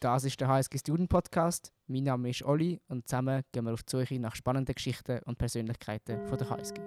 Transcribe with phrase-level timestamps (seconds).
[0.00, 1.72] Das ist der HSG Student Podcast.
[1.88, 5.38] Mein Name ist Olli und zusammen gehen wir auf die Suche nach spannenden Geschichten und
[5.38, 6.80] Persönlichkeiten von der HSG.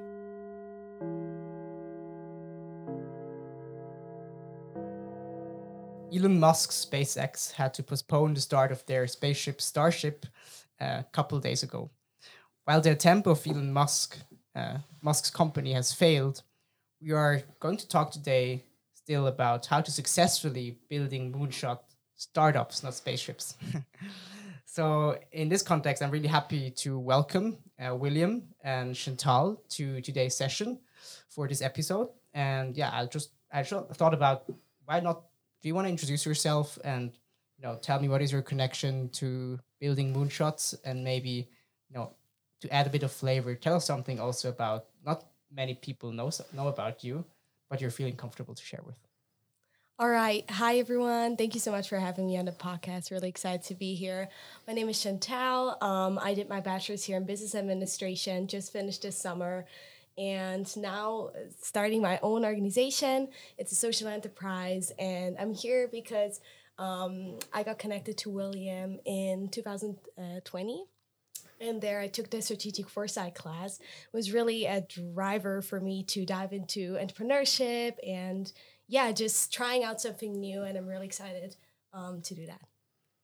[6.14, 10.26] Elon Musk's SpaceX had to postpone the start of their spaceship Starship
[10.80, 11.90] uh, a couple days ago.
[12.66, 14.20] While the attempt of Elon Musk,
[14.56, 16.44] uh, Musk's company has failed,
[17.02, 21.91] we are going to talk today still about how to successfully building moonshot
[22.22, 23.56] startups, not spaceships.
[24.66, 30.36] so in this context, I'm really happy to welcome uh, William and Chantal to today's
[30.36, 30.80] session
[31.30, 32.10] for this episode.
[32.34, 34.46] And yeah, I just I just thought about
[34.86, 35.24] why not?
[35.62, 37.12] Do you want to introduce yourself and
[37.58, 41.50] you know tell me what is your connection to building moonshots and maybe
[41.90, 42.14] you know
[42.62, 46.30] to add a bit of flavor, tell us something also about not many people know
[46.54, 47.26] know about you,
[47.70, 48.96] but you're feeling comfortable to share with.
[50.02, 50.50] All right.
[50.50, 51.38] Hi, everyone.
[51.38, 53.12] Thank you so much for having me on the podcast.
[53.12, 54.30] Really excited to be here.
[54.66, 55.78] My name is Chantal.
[55.80, 59.68] Um, I did my bachelor's here in business administration, just finished this summer,
[60.18, 61.30] and now
[61.62, 63.28] starting my own organization.
[63.60, 66.42] It's a social enterprise, and I'm here because
[66.80, 70.86] um, I got connected to William in 2020
[71.60, 73.80] and there I took the strategic foresight class.
[73.80, 78.52] It was really a driver for me to dive into entrepreneurship and
[78.92, 80.64] yeah, just trying out something new.
[80.64, 81.56] And I'm really excited
[81.94, 82.62] um, to do that.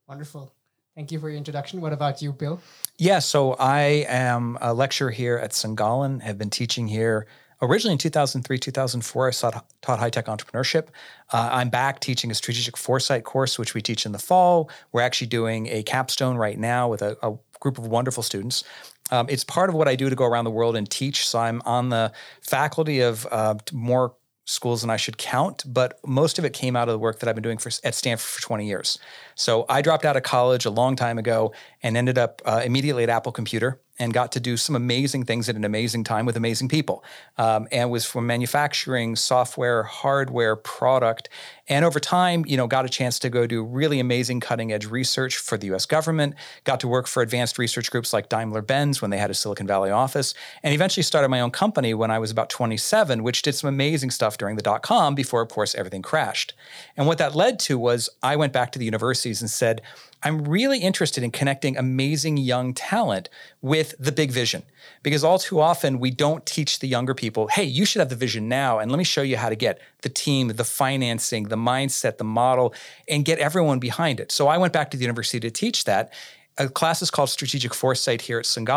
[0.08, 0.54] Wonderful.
[0.96, 1.82] Thank you for your introduction.
[1.82, 2.62] What about you, Bill?
[2.98, 5.76] Yeah, so I am a lecturer here at St.
[5.76, 7.28] Gallen, have been teaching here
[7.62, 10.90] originally in 2003 2004 i taught, taught high-tech entrepreneurship
[11.34, 15.02] uh, i'm back teaching a strategic foresight course which we teach in the fall we're
[15.02, 18.64] actually doing a capstone right now with a, a group of wonderful students
[19.10, 21.40] um, it's part of what i do to go around the world and teach so
[21.40, 24.14] i'm on the faculty of uh, more
[24.48, 27.30] schools than I should count, but most of it came out of the work that
[27.30, 28.98] I've been doing for, at Stanford for 20 years.
[29.36, 31.54] So I dropped out of college a long time ago
[31.84, 35.50] and ended up uh, immediately at Apple Computer and got to do some amazing things
[35.50, 37.04] at an amazing time with amazing people.
[37.38, 41.30] Um, and was from manufacturing, software, hardware, product,
[41.70, 44.86] and over time, you know, got a chance to go do really amazing cutting edge
[44.86, 49.02] research for the US government, got to work for advanced research groups like Daimler Benz
[49.02, 52.20] when they had a Silicon Valley office, and eventually started my own company when I
[52.20, 55.76] was about 27, which did some amazing stuff during the dot com before, of course,
[55.76, 56.54] everything crashed.
[56.96, 59.82] And what that led to was I went back to the universities and said,
[60.24, 63.30] I'm really interested in connecting amazing young talent
[63.62, 64.64] with the big vision
[65.04, 68.16] because all too often we don't teach the younger people, hey, you should have the
[68.16, 68.80] vision now.
[68.80, 72.24] And let me show you how to get the team, the financing, the mindset, the
[72.24, 72.74] model,
[73.08, 74.32] and get everyone behind it.
[74.32, 76.12] So I went back to the university to teach that
[76.58, 78.68] a class is called Strategic Foresight here at St.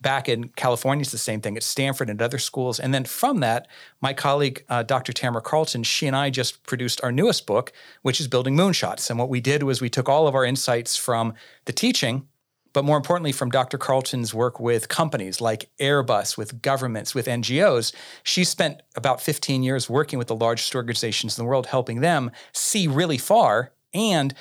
[0.00, 2.78] Back in California, it's the same thing at Stanford and other schools.
[2.78, 3.68] And then from that,
[4.02, 5.12] my colleague, uh, Dr.
[5.12, 9.08] Tamara Carlson, she and I just produced our newest book, which is Building Moonshots.
[9.08, 11.32] And what we did was we took all of our insights from
[11.64, 12.28] the teaching,
[12.74, 13.78] but more importantly, from Dr.
[13.78, 17.94] Carlson's work with companies like Airbus, with governments, with NGOs.
[18.24, 22.30] She spent about 15 years working with the largest organizations in the world, helping them
[22.52, 24.34] see really far and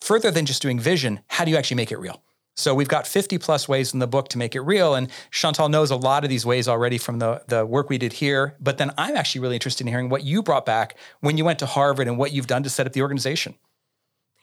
[0.00, 2.22] further than just doing vision, how do you actually make it real?
[2.58, 4.96] So we've got 50 plus ways in the book to make it real.
[4.96, 8.14] And Chantal knows a lot of these ways already from the, the work we did
[8.14, 8.56] here.
[8.58, 11.60] But then I'm actually really interested in hearing what you brought back when you went
[11.60, 13.54] to Harvard and what you've done to set up the organization.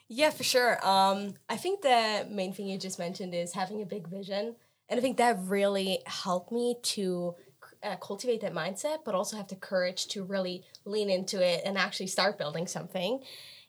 [0.08, 0.78] Yeah, for sure.
[0.86, 4.56] Um, I think the main thing you just mentioned is having a big vision.
[4.88, 7.34] And I think that really helped me to
[7.82, 11.76] uh, cultivate that mindset, but also have the courage to really lean into it and
[11.76, 13.20] actually start building something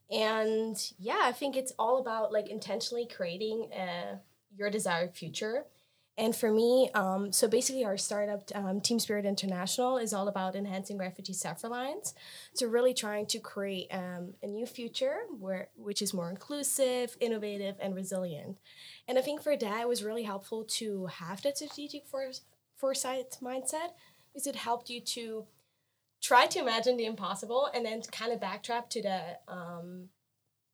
[0.09, 4.17] and yeah i think it's all about like intentionally creating uh,
[4.57, 5.65] your desired future.
[6.19, 10.55] And for me um, so basically our startup um, team spirit international is all about
[10.55, 12.15] enhancing refugee self-reliance.
[12.55, 17.75] So really trying to create um, a new future where which is more inclusive innovative
[17.79, 18.57] and resilient.
[19.07, 22.05] And i think for that it was really helpful to have that strategic
[22.75, 23.91] foresight mindset
[24.33, 25.45] because it helped you to
[26.21, 30.09] try to imagine the impossible and then kind of backtrack to the um,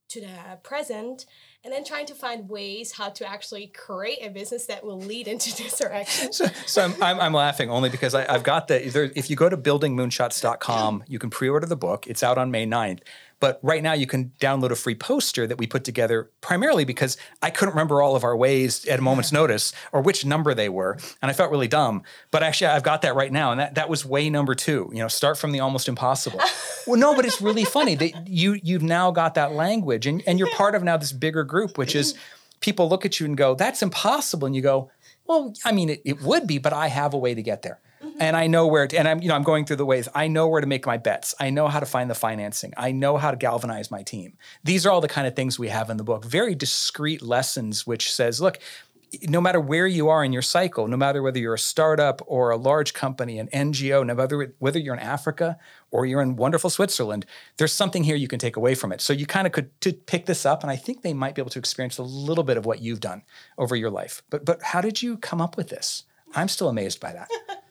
[0.10, 1.26] to the present
[1.64, 5.28] and then trying to find ways how to actually create a business that will lead
[5.28, 6.32] into this direction.
[6.32, 9.36] So, so I'm, I'm, I'm, laughing only because I, have got the, there, if you
[9.36, 12.06] go to buildingmoonshots.com, you can pre-order the book.
[12.06, 13.00] It's out on May 9th.
[13.44, 17.18] But right now, you can download a free poster that we put together primarily because
[17.42, 20.70] I couldn't remember all of our ways at a moment's notice or which number they
[20.70, 22.04] were, and I felt really dumb.
[22.32, 24.90] But actually, I've got that right now, and that, that was way number two.
[24.94, 26.40] You know, start from the almost impossible.
[26.88, 30.40] well, no, but it's really funny that you you've now got that language, and and
[30.40, 32.16] you're part of now this bigger group, which is
[32.62, 34.90] people look at you and go, "That's impossible," and you go,
[35.28, 37.82] "Well, I mean, it, it would be, but I have a way to get there."
[38.04, 38.18] Mm-hmm.
[38.20, 40.28] and I know where to, and I'm you know I'm going through the ways I
[40.28, 41.34] know where to make my bets.
[41.40, 42.74] I know how to find the financing.
[42.76, 44.38] I know how to galvanize my team.
[44.64, 46.26] These are all the kind of things we have in the book.
[46.26, 48.60] Very discrete lessons which says, look,
[49.22, 52.50] no matter where you are in your cycle, no matter whether you're a startup or
[52.50, 55.58] a large company, an NGO, no matter whether you're in Africa
[55.92, 57.26] or you're in wonderful Switzerland,
[57.58, 59.02] there's something here you can take away from it.
[59.02, 61.42] So you kind of could to pick this up, and I think they might be
[61.42, 63.24] able to experience a little bit of what you've done
[63.58, 64.24] over your life.
[64.30, 66.04] But but how did you come up with this?
[66.36, 67.30] I'm still amazed by that.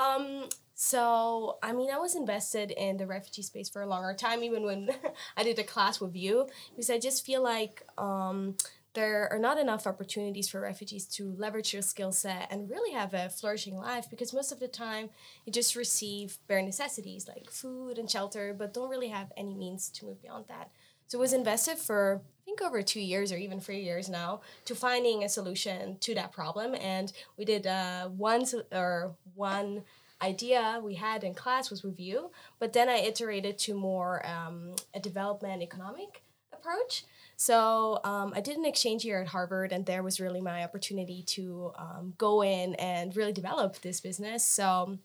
[0.00, 4.42] um, so, I mean, I was invested in the refugee space for a longer time,
[4.42, 4.88] even when
[5.36, 8.56] I did a class with you, because I just feel like um,
[8.94, 13.12] there are not enough opportunities for refugees to leverage their skill set and really have
[13.12, 15.10] a flourishing life because most of the time
[15.44, 19.90] you just receive bare necessities like food and shelter, but don't really have any means
[19.90, 20.70] to move beyond that.
[21.10, 24.42] So it was invested for I think over two years or even three years now
[24.64, 26.76] to finding a solution to that problem.
[26.76, 29.82] And we did uh, one or one
[30.22, 32.30] idea we had in class was review,
[32.60, 36.22] but then I iterated to more um, a development economic
[36.52, 37.02] approach.
[37.34, 41.24] So um, I did an exchange year at Harvard, and there was really my opportunity
[41.24, 44.44] to um, go in and really develop this business.
[44.44, 44.98] So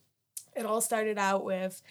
[0.56, 1.82] it all started out with,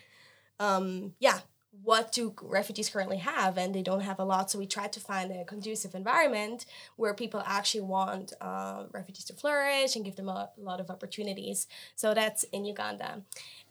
[0.60, 1.40] um, yeah,
[1.82, 3.58] what do refugees currently have?
[3.58, 4.50] And they don't have a lot.
[4.50, 6.66] So we tried to find a conducive environment
[6.96, 11.66] where people actually want uh, refugees to flourish and give them a, lot of opportunities.
[11.96, 13.22] So that's in Uganda.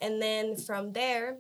[0.02, 1.38] And then from there,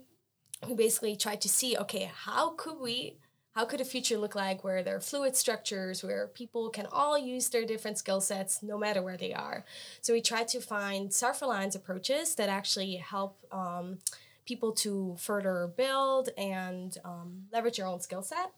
[0.68, 3.18] we basically tried to see okay, how could we
[3.56, 7.18] how could a future look like where there are fluid structures where people can all
[7.18, 9.64] use their different skill sets no matter where they are
[10.02, 14.00] so we try to find self-reliance approaches that actually help um,
[14.46, 18.52] people to further build and um, leverage your own skill set.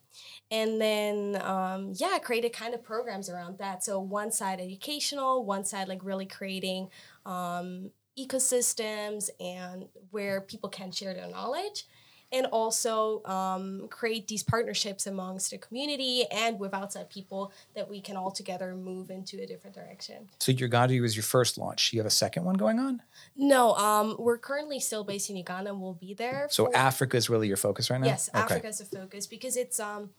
[0.50, 3.84] And then um, yeah created kind of programs around that.
[3.84, 6.90] So one side educational one side like really creating
[7.26, 11.86] um, ecosystems and where people can share their knowledge
[12.32, 18.02] and also um, create these partnerships amongst the community and with outside people that we
[18.02, 20.30] can all together move into a different direction.
[20.40, 21.94] So your Uganda was your first launch.
[21.94, 23.02] You have a second one going on?
[23.36, 26.48] No, um, we're currently still based in Uganda and we'll be there.
[26.50, 28.08] So for, Africa is really your focus right now?
[28.08, 28.44] Yes, okay.
[28.44, 30.10] Africa is a focus because it's um,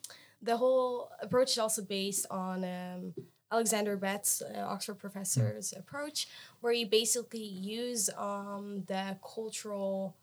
[0.43, 3.15] the whole approach is also based on um,
[3.51, 5.79] Alexander Betts, uh, Oxford professor's mm.
[5.79, 6.29] approach,
[6.61, 10.17] where you basically use um, the cultural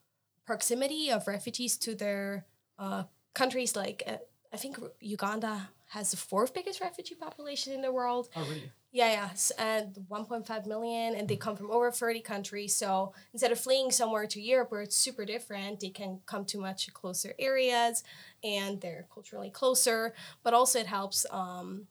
[0.45, 2.45] proximity of refugees to their
[2.79, 3.03] uh,
[3.33, 3.75] countries.
[3.75, 4.17] Like uh,
[4.53, 8.29] I think Uganda has the fourth biggest refugee population in the world.
[8.35, 8.71] Oh, really?
[8.91, 12.75] Yeah, yeah, and 1.5 million, and they come from over 30 countries.
[12.75, 16.59] So instead of fleeing somewhere to Europe where it's super different, they can come to
[16.59, 18.03] much closer areas,
[18.43, 20.13] and they're culturally closer.
[20.43, 21.87] But also, it helps um,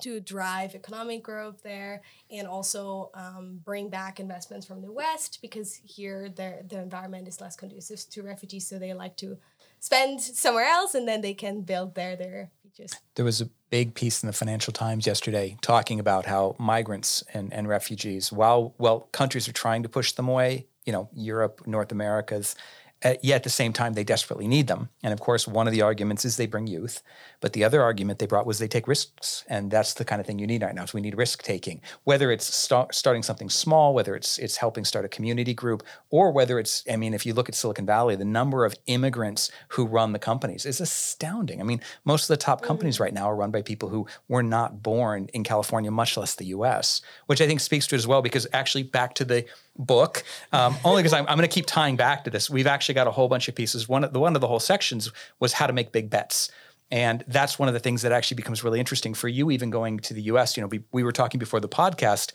[0.00, 5.80] to drive economic growth there and also um, bring back investments from the West because
[5.84, 9.38] here the, environment is less conducive to refugees, so they like to
[9.80, 12.98] spend somewhere else and then they can build there their futures.
[13.14, 17.52] There was a big piece in the Financial Times yesterday talking about how migrants and,
[17.52, 21.92] and refugees, while well countries are trying to push them away, you know, Europe, North
[21.92, 22.54] America's
[23.04, 24.88] yet at the same time, they desperately need them.
[25.02, 27.02] And of course, one of the arguments is they bring youth.
[27.40, 29.44] But the other argument they brought was they take risks.
[29.48, 30.86] And that's the kind of thing you need right now.
[30.86, 34.84] So we need risk taking, whether it's start, starting something small, whether it's, it's helping
[34.84, 38.16] start a community group, or whether it's, I mean, if you look at Silicon Valley,
[38.16, 41.60] the number of immigrants who run the companies is astounding.
[41.60, 43.00] I mean, most of the top companies mm.
[43.00, 46.46] right now are run by people who were not born in California, much less the
[46.46, 49.44] US, which I think speaks to it as well, because actually, back to the
[49.78, 52.48] book, um, only because I'm, I'm going to keep tying back to this.
[52.50, 53.88] We've actually got a whole bunch of pieces.
[53.88, 56.50] One of the one of the whole sections was how to make big bets.
[56.90, 59.98] And that's one of the things that actually becomes really interesting for you, even going
[60.00, 60.56] to the US.
[60.56, 62.32] You know, we, we were talking before the podcast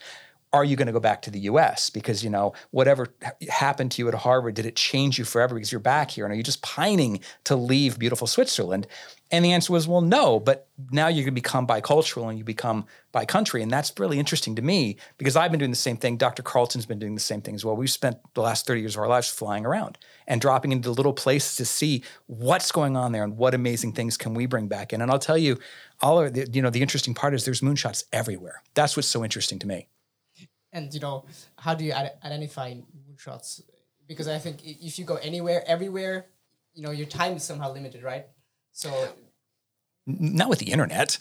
[0.52, 1.88] are you going to go back to the US?
[1.88, 3.08] Because, you know, whatever
[3.48, 6.24] happened to you at Harvard, did it change you forever because you're back here?
[6.24, 8.86] And are you just pining to leave beautiful Switzerland?
[9.32, 12.84] And the answer was, well, no, but now going to become bicultural and you become
[13.10, 13.62] bi country.
[13.62, 16.18] And that's really interesting to me because I've been doing the same thing.
[16.18, 16.42] Dr.
[16.42, 17.74] Carlson's been doing the same thing as well.
[17.74, 21.14] We've spent the last 30 years of our lives flying around and dropping into little
[21.14, 24.92] places to see what's going on there and what amazing things can we bring back
[24.92, 25.00] in.
[25.00, 25.58] And I'll tell you,
[26.02, 28.62] all of the, you know, the interesting part is there's moonshots everywhere.
[28.74, 29.88] That's what's so interesting to me
[30.72, 31.24] and you know
[31.56, 33.60] how do you identify moonshots
[34.08, 36.26] because i think if you go anywhere everywhere
[36.74, 38.26] you know your time is somehow limited right
[38.72, 39.08] so
[40.06, 41.16] not with the internet.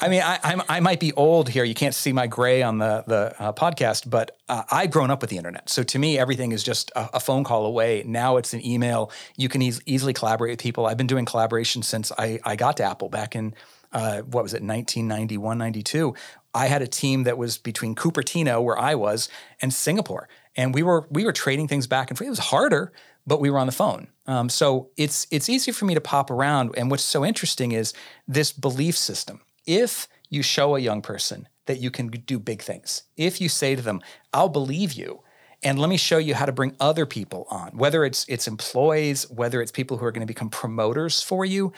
[0.00, 1.62] I mean, I, I'm, i might be old here.
[1.62, 5.20] You can't see my gray on the the uh, podcast, but uh, I've grown up
[5.20, 5.68] with the internet.
[5.68, 8.02] So to me, everything is just a, a phone call away.
[8.06, 9.12] Now it's an email.
[9.36, 10.86] You can e- easily collaborate with people.
[10.86, 13.54] I've been doing collaboration since I, I got to Apple back in
[13.92, 16.14] uh, what was it, 1991, 92.
[16.54, 19.28] I had a team that was between Cupertino, where I was,
[19.60, 20.28] and Singapore.
[20.56, 22.26] and we were we were trading things back and forth.
[22.26, 22.92] It was harder,
[23.28, 24.08] but we were on the phone.
[24.26, 26.74] Um, so it's it's easy for me to pop around.
[26.76, 27.92] And what's so interesting is
[28.26, 29.40] this belief system.
[29.66, 33.76] If you show a young person that you can do big things, if you say
[33.76, 34.00] to them,
[34.32, 35.22] "I'll believe you,"
[35.62, 39.30] and let me show you how to bring other people on, whether it's it's employees,
[39.30, 41.72] whether it's people who are going to become promoters for you,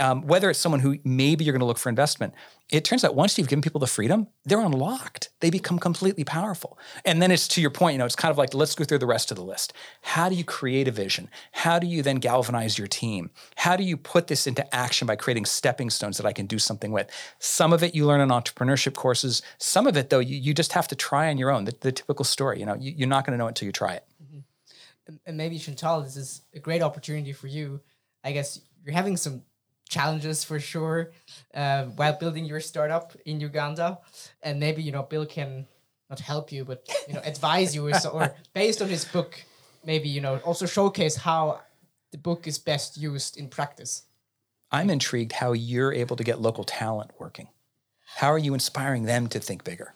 [0.00, 2.34] um, whether it's someone who maybe you're going to look for investment,
[2.70, 5.30] it turns out once you've given people the freedom, they're unlocked.
[5.40, 6.78] They become completely powerful.
[7.04, 8.98] And then it's to your point, you know, it's kind of like let's go through
[8.98, 9.72] the rest of the list.
[10.02, 11.28] How do you create a vision?
[11.52, 13.30] How do you then galvanize your team?
[13.56, 16.58] How do you put this into action by creating stepping stones that I can do
[16.58, 17.10] something with?
[17.38, 19.42] Some of it you learn in entrepreneurship courses.
[19.58, 21.64] Some of it, though, you, you just have to try on your own.
[21.64, 23.72] The, the typical story, you know, you, you're not going to know it until you
[23.72, 24.04] try it.
[24.22, 25.16] Mm-hmm.
[25.26, 27.80] And maybe Chantal, this is a great opportunity for you.
[28.22, 29.42] I guess you're having some
[29.90, 31.10] challenges for sure
[31.54, 33.98] uh, while building your startup in Uganda.
[34.42, 35.66] And maybe you know Bill can
[36.08, 39.44] not help you, but you know advise you, or, or based on his book,
[39.84, 41.60] maybe you know also showcase how
[42.12, 44.04] the book is best used in practice.
[44.72, 47.48] I'm intrigued how you're able to get local talent working.
[48.16, 49.94] How are you inspiring them to think bigger?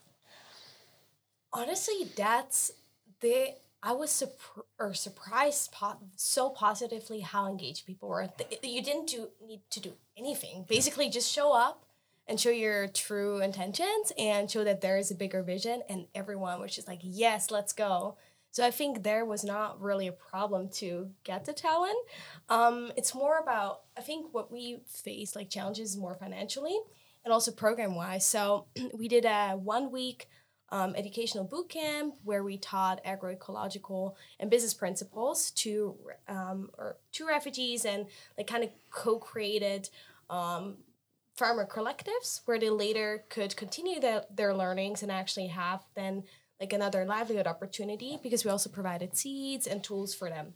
[1.53, 2.73] Honestly, that's
[3.21, 3.55] the
[3.87, 8.27] I was surp- or surprised po- so positively how engaged people were.
[8.63, 10.65] You didn't do, need to do anything.
[10.67, 11.85] Basically, just show up
[12.27, 16.61] and show your true intentions and show that there is a bigger vision, and everyone
[16.61, 18.17] was just like, "Yes, let's go."
[18.53, 21.99] So I think there was not really a problem to get the talent.
[22.49, 26.79] Um, it's more about I think what we face like challenges more financially
[27.23, 28.25] and also program wise.
[28.25, 30.29] So we did a one week
[30.75, 35.95] um, educational boot camp where we taught agroecological and business principles to
[36.27, 39.89] um, or to refugees and like kind of co-created
[40.31, 40.75] um,
[41.37, 46.25] farmer collectives where they later could continue their, their learnings and actually have then
[46.59, 50.55] like another livelihood opportunity because we also provided seeds and tools for them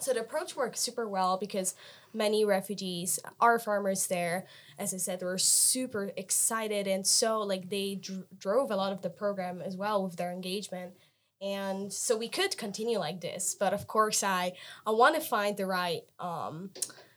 [0.00, 1.74] so the approach worked super well because
[2.12, 4.46] many refugees are farmers there.
[4.78, 8.92] As I said, they were super excited and so like they dr- drove a lot
[8.92, 10.94] of the program as well with their engagement.
[11.40, 14.52] And so we could continue like this, but of course I
[14.86, 16.70] I want to find the right um,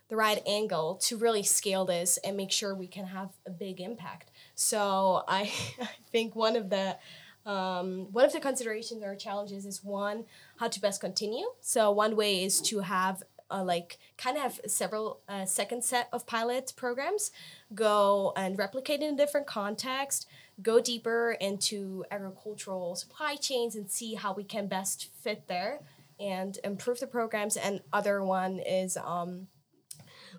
[0.10, 3.82] the right angle to really scale this and make sure we can have a big
[3.82, 4.32] impact.
[4.56, 6.98] So I, I think one of the
[7.46, 10.26] um, one of the considerations or challenges is one
[10.60, 11.46] how to best continue.
[11.62, 16.10] So one way is to have uh, like kind of have several uh, second set
[16.12, 17.32] of pilot programs
[17.74, 20.28] go and replicate in a different context
[20.62, 25.80] go deeper into agricultural supply chains and see how we can best fit there
[26.20, 29.48] and improve the programs and other one is um,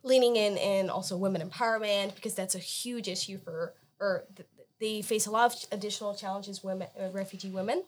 [0.02, 4.48] leaning in in also women empowerment because that's a huge issue for or th-
[4.80, 7.82] they face a lot of additional challenges women uh, refugee women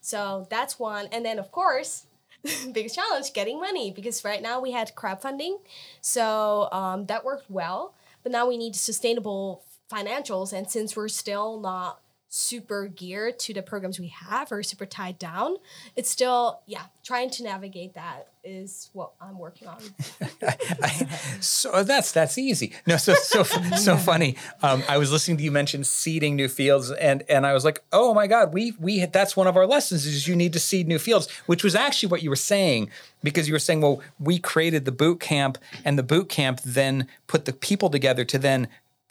[0.00, 1.06] so that's one.
[1.12, 2.06] And then, of course,
[2.72, 5.58] biggest challenge getting money because right now we had crowdfunding.
[6.00, 7.94] So um, that worked well.
[8.22, 10.52] But now we need sustainable financials.
[10.52, 15.18] And since we're still not super geared to the programs we have or super tied
[15.18, 15.56] down,
[15.96, 19.80] it's still, yeah, trying to navigate that is what I'm working on.
[21.40, 22.72] so that's that's easy.
[22.86, 24.36] No, so so so funny.
[24.62, 27.82] Um, I was listening to you mention seeding new fields, and and I was like,
[27.92, 30.86] oh my god, we we that's one of our lessons is you need to seed
[30.86, 32.90] new fields, which was actually what you were saying
[33.22, 37.06] because you were saying, well, we created the boot camp, and the boot camp then
[37.26, 38.68] put the people together to then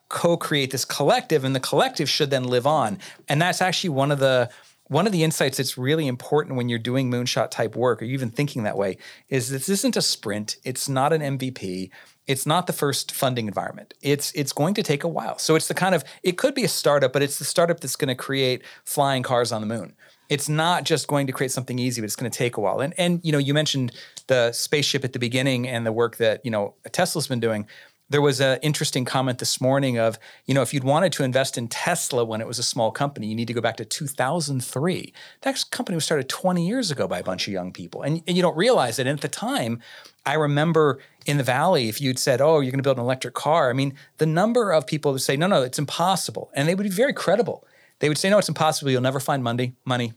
[0.10, 4.20] co-create this collective, and the collective should then live on, and that's actually one of
[4.20, 4.50] the
[4.90, 8.30] one of the insights that's really important when you're doing moonshot type work or even
[8.30, 8.98] thinking that way
[9.28, 10.56] is this isn't a sprint.
[10.64, 11.90] It's not an mvp
[12.28, 13.94] it's not the first funding environment.
[14.02, 15.38] It's it's going to take a while.
[15.40, 17.96] So it's the kind of it could be a startup but it's the startup that's
[17.96, 19.96] going to create flying cars on the moon.
[20.30, 22.82] It's not just going to create something easy but it's going to take a while.
[22.82, 23.94] And and you know you mentioned
[24.28, 27.66] the spaceship at the beginning and the work that you know tesla's been doing
[28.10, 31.58] there was an interesting comment this morning of, you know, if you'd wanted to invest
[31.58, 35.14] in Tesla when it was a small company, you need to go back to 2003.
[35.42, 38.04] That company was started 20 years ago by a bunch of young people.
[38.04, 39.08] And, and you don't realize it.
[39.08, 39.82] And at the time,
[40.26, 43.34] I remember in the Valley, if you'd said, oh, you're going to build an electric
[43.34, 46.50] car, I mean, the number of people would say, no, no, it's impossible.
[46.54, 47.66] And they would be very credible.
[48.00, 48.92] They would say, no, it's impossible.
[48.92, 50.14] You'll never find money, money.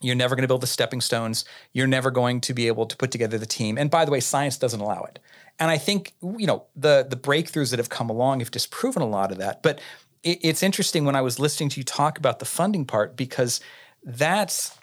[0.00, 1.44] You're never going to build the stepping stones.
[1.72, 3.76] You're never going to be able to put together the team.
[3.76, 5.18] And by the way, science doesn't allow it.
[5.60, 9.08] And I think you know the the breakthroughs that have come along have disproven a
[9.08, 9.62] lot of that.
[9.62, 9.80] But
[10.22, 13.60] it, it's interesting when I was listening to you talk about the funding part because
[14.02, 14.78] that's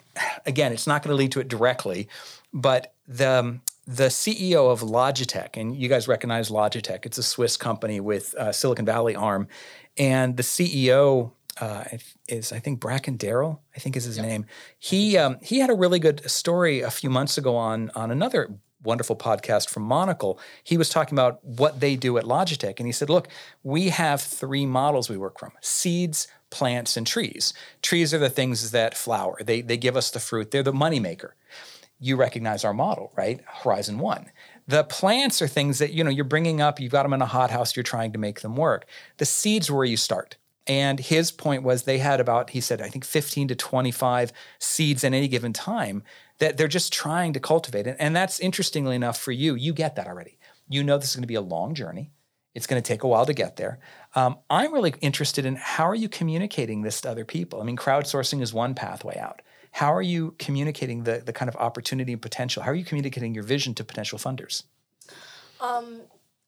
[0.46, 2.08] again, it's not going to lead to it directly,
[2.52, 8.00] but the the CEO of Logitech, and you guys recognize Logitech, it's a Swiss company
[8.00, 9.48] with a Silicon Valley arm,
[9.96, 11.84] and the CEO uh,
[12.28, 14.46] is I think Bracken Darrell, I think is his name.
[14.78, 18.50] He um, he had a really good story a few months ago on on another
[18.82, 20.38] wonderful podcast from Monocle.
[20.62, 23.28] He was talking about what they do at Logitech, and he said, "Look,
[23.62, 27.52] we have three models we work from: seeds, plants, and trees.
[27.82, 29.38] Trees are the things that flower.
[29.42, 30.50] They they give us the fruit.
[30.50, 31.30] They're the moneymaker.
[32.00, 33.40] You recognize our model, right?
[33.62, 34.30] Horizon One.
[34.68, 36.78] The plants are things that you know you're bringing up.
[36.78, 37.76] You've got them in a hothouse.
[37.76, 38.86] You're trying to make them work.
[39.16, 40.36] The seeds where you start.
[40.68, 45.02] And his point was they had about, he said, I think 15 to 25 seeds
[45.02, 46.02] at any given time
[46.38, 47.86] that they're just trying to cultivate.
[47.98, 50.38] And that's interestingly enough for you, you get that already.
[50.68, 52.12] You know this is going to be a long journey.
[52.54, 53.78] It's going to take a while to get there.
[54.14, 57.60] Um, I'm really interested in how are you communicating this to other people?
[57.60, 59.42] I mean, crowdsourcing is one pathway out.
[59.72, 62.62] How are you communicating the, the kind of opportunity and potential?
[62.62, 64.64] How are you communicating your vision to potential funders?
[65.60, 66.00] Um,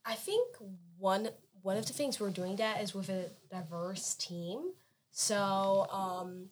[0.04, 0.56] I think
[0.98, 1.28] one
[1.62, 4.72] one of the things we're doing that is with a diverse team.
[5.10, 6.48] So um,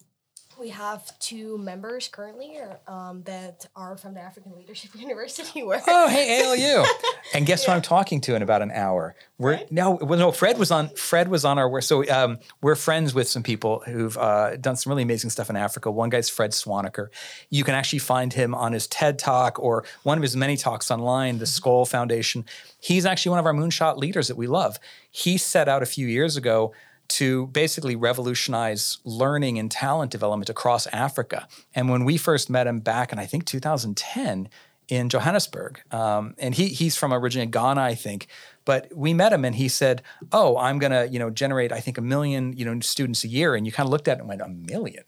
[0.59, 5.63] we have two members currently um, that are from the African Leadership University.
[5.63, 6.85] Where oh, hey ALU,
[7.33, 7.71] and guess yeah.
[7.71, 9.15] who I'm talking to in about an hour?
[9.37, 10.31] We're no, well, no.
[10.31, 10.89] Fred was on.
[10.89, 11.81] Fred was on our.
[11.81, 15.55] So um, we're friends with some people who've uh, done some really amazing stuff in
[15.55, 15.89] Africa.
[15.89, 17.07] One guy's Fred Swaniker.
[17.49, 20.91] You can actually find him on his TED Talk or one of his many talks
[20.91, 21.37] online.
[21.37, 21.69] The mm-hmm.
[21.69, 22.45] Skoll Foundation.
[22.81, 24.79] He's actually one of our moonshot leaders that we love.
[25.11, 26.73] He set out a few years ago
[27.09, 31.47] to basically revolutionize learning and talent development across Africa.
[31.75, 34.49] And when we first met him back in, I think, 2010
[34.87, 38.27] in Johannesburg, um, and he, he's from originally Ghana, I think,
[38.65, 40.01] but we met him and he said,
[40.31, 43.27] "Oh, I'm going to, you know, generate, I think, a million, you know, students a
[43.27, 45.03] year." And you kind of looked at it and went, "A million?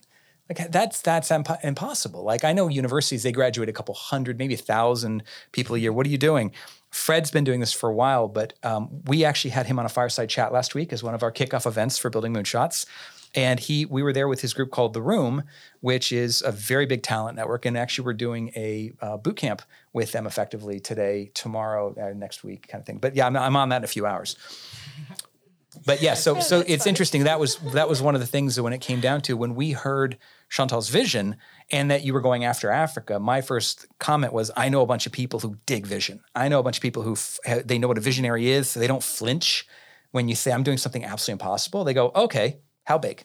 [0.50, 4.54] Like that's that's imp- impossible." Like I know universities, they graduate a couple hundred, maybe
[4.54, 5.94] a thousand people a year.
[5.94, 6.52] What are you doing?
[6.92, 9.90] Fred's been doing this for a while, but um, we actually had him on a
[9.90, 12.86] fireside chat last week as one of our kickoff events for Building Moonshots.
[13.34, 15.44] And he, we were there with his group called The Room,
[15.80, 17.66] which is a very big talent network.
[17.66, 19.62] And actually, we're doing a uh, boot camp
[19.94, 22.98] with them effectively today, tomorrow, uh, next week, kind of thing.
[22.98, 24.36] But yeah, I'm, I'm on that in a few hours.
[25.86, 27.24] But yeah, so so it's interesting.
[27.24, 29.56] That was that was one of the things that when it came down to when
[29.56, 30.18] we heard
[30.50, 31.38] Chantal's vision,
[31.72, 35.06] and that you were going after Africa, my first comment was, I know a bunch
[35.06, 36.22] of people who dig vision.
[36.36, 38.70] I know a bunch of people who f- they know what a visionary is.
[38.70, 39.68] So they don't flinch
[40.12, 41.84] when you say I'm doing something absolutely impossible.
[41.84, 43.24] They go, okay, how big?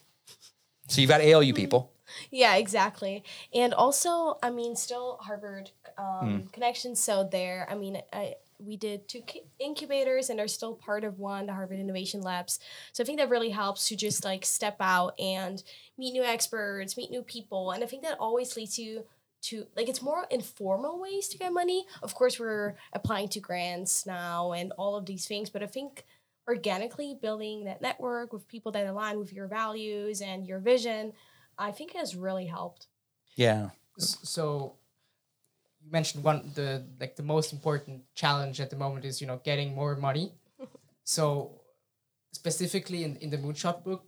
[0.87, 1.55] So you've got ALU mm-hmm.
[1.55, 1.91] people.
[2.31, 3.23] Yeah, exactly.
[3.53, 6.51] And also, I mean, still Harvard um, mm.
[6.53, 6.99] connections.
[6.99, 9.21] So there, I mean, I, we did two
[9.59, 12.59] incubators and are still part of one, the Harvard Innovation Labs.
[12.91, 15.63] So I think that really helps to just like step out and
[15.97, 17.71] meet new experts, meet new people.
[17.71, 19.05] And I think that always leads you
[19.43, 21.85] to like it's more informal ways to get money.
[22.01, 26.05] Of course, we're applying to grants now and all of these things, but I think
[26.47, 31.13] organically building that network with people that align with your values and your vision,
[31.57, 32.87] I think has really helped.
[33.35, 33.69] Yeah.
[33.97, 34.75] So
[35.87, 39.39] you mentioned one the like the most important challenge at the moment is you know
[39.43, 40.33] getting more money.
[41.03, 41.61] so
[42.33, 44.03] specifically in, in the moonshot book,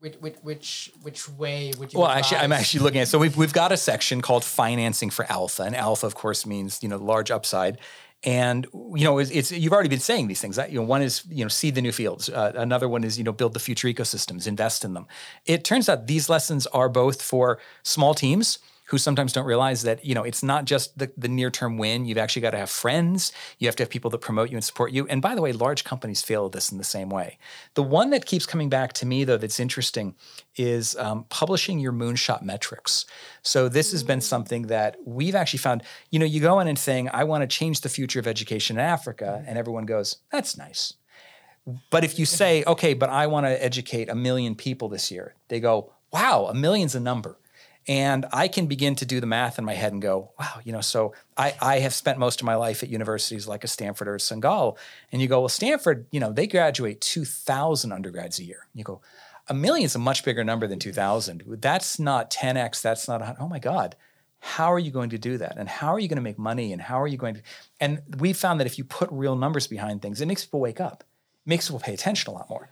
[0.00, 2.00] which, which which which way would you?
[2.00, 2.24] Well, advise?
[2.24, 3.08] actually, I'm actually looking at.
[3.08, 6.82] So we've we've got a section called financing for alpha, and alpha, of course, means
[6.82, 7.78] you know large upside.
[8.22, 10.58] And you know, it's, it's, you've already been saying these things.
[10.58, 12.28] You know, one is you know seed the new fields.
[12.28, 15.06] Uh, another one is you know build the future ecosystems, invest in them.
[15.46, 20.04] It turns out these lessons are both for small teams who sometimes don't realize that
[20.04, 22.04] you know it's not just the, the near term win.
[22.04, 23.32] You've actually got to have friends.
[23.58, 25.06] You have to have people that promote you and support you.
[25.08, 27.38] And by the way large companies fail at this in the same way.
[27.74, 30.14] The one that keeps coming back to me though that's interesting
[30.56, 33.06] is um, publishing your moonshot metrics.
[33.42, 36.78] So this has been something that we've actually found you know you go in and
[36.78, 40.56] saying i want to change the future of education in africa and everyone goes that's
[40.56, 40.94] nice.
[41.90, 45.34] But if you say okay but i want to educate a million people this year
[45.48, 47.38] they go wow a million's a number
[47.88, 50.72] and I can begin to do the math in my head and go, wow, you
[50.72, 54.08] know, so I, I have spent most of my life at universities like a Stanford
[54.08, 54.40] or a St.
[54.40, 54.74] Gallen.
[55.12, 58.66] And you go, well, Stanford, you know, they graduate 2,000 undergrads a year.
[58.74, 59.00] You go,
[59.48, 61.44] a million is a much bigger number than 2,000.
[61.60, 62.82] That's not 10x.
[62.82, 63.94] That's not, oh my God.
[64.40, 65.56] How are you going to do that?
[65.56, 66.72] And how are you going to make money?
[66.72, 67.42] And how are you going to?
[67.80, 70.80] And we found that if you put real numbers behind things, it makes people wake
[70.80, 71.04] up,
[71.46, 72.68] it makes people pay attention a lot more.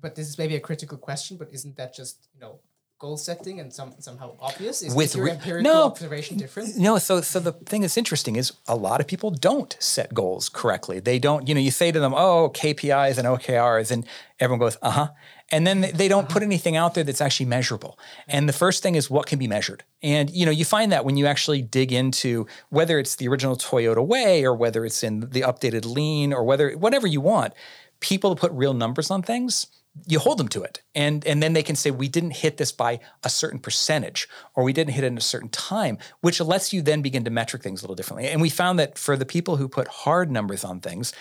[0.00, 2.58] But this is maybe a critical question, but isn't that just, you know,
[3.02, 4.80] goal setting and some somehow obvious?
[4.80, 6.76] Is, With is your empirical no, observation different?
[6.78, 6.98] No.
[6.98, 11.00] So so the thing that's interesting is a lot of people don't set goals correctly.
[11.00, 11.48] They don't.
[11.48, 14.06] You know, you say to them, "Oh, KPIs and OKRs," and
[14.38, 15.08] everyone goes, "Uh huh."
[15.50, 17.98] And then they don't put anything out there that's actually measurable.
[18.26, 19.82] And the first thing is what can be measured.
[20.02, 23.56] And you know, you find that when you actually dig into whether it's the original
[23.56, 27.52] Toyota way or whether it's in the updated lean or whether whatever you want,
[27.98, 29.66] people put real numbers on things
[30.06, 30.82] you hold them to it.
[30.94, 34.64] And and then they can say we didn't hit this by a certain percentage or
[34.64, 37.62] we didn't hit it in a certain time which lets you then begin to metric
[37.62, 38.28] things a little differently.
[38.28, 41.12] And we found that for the people who put hard numbers on things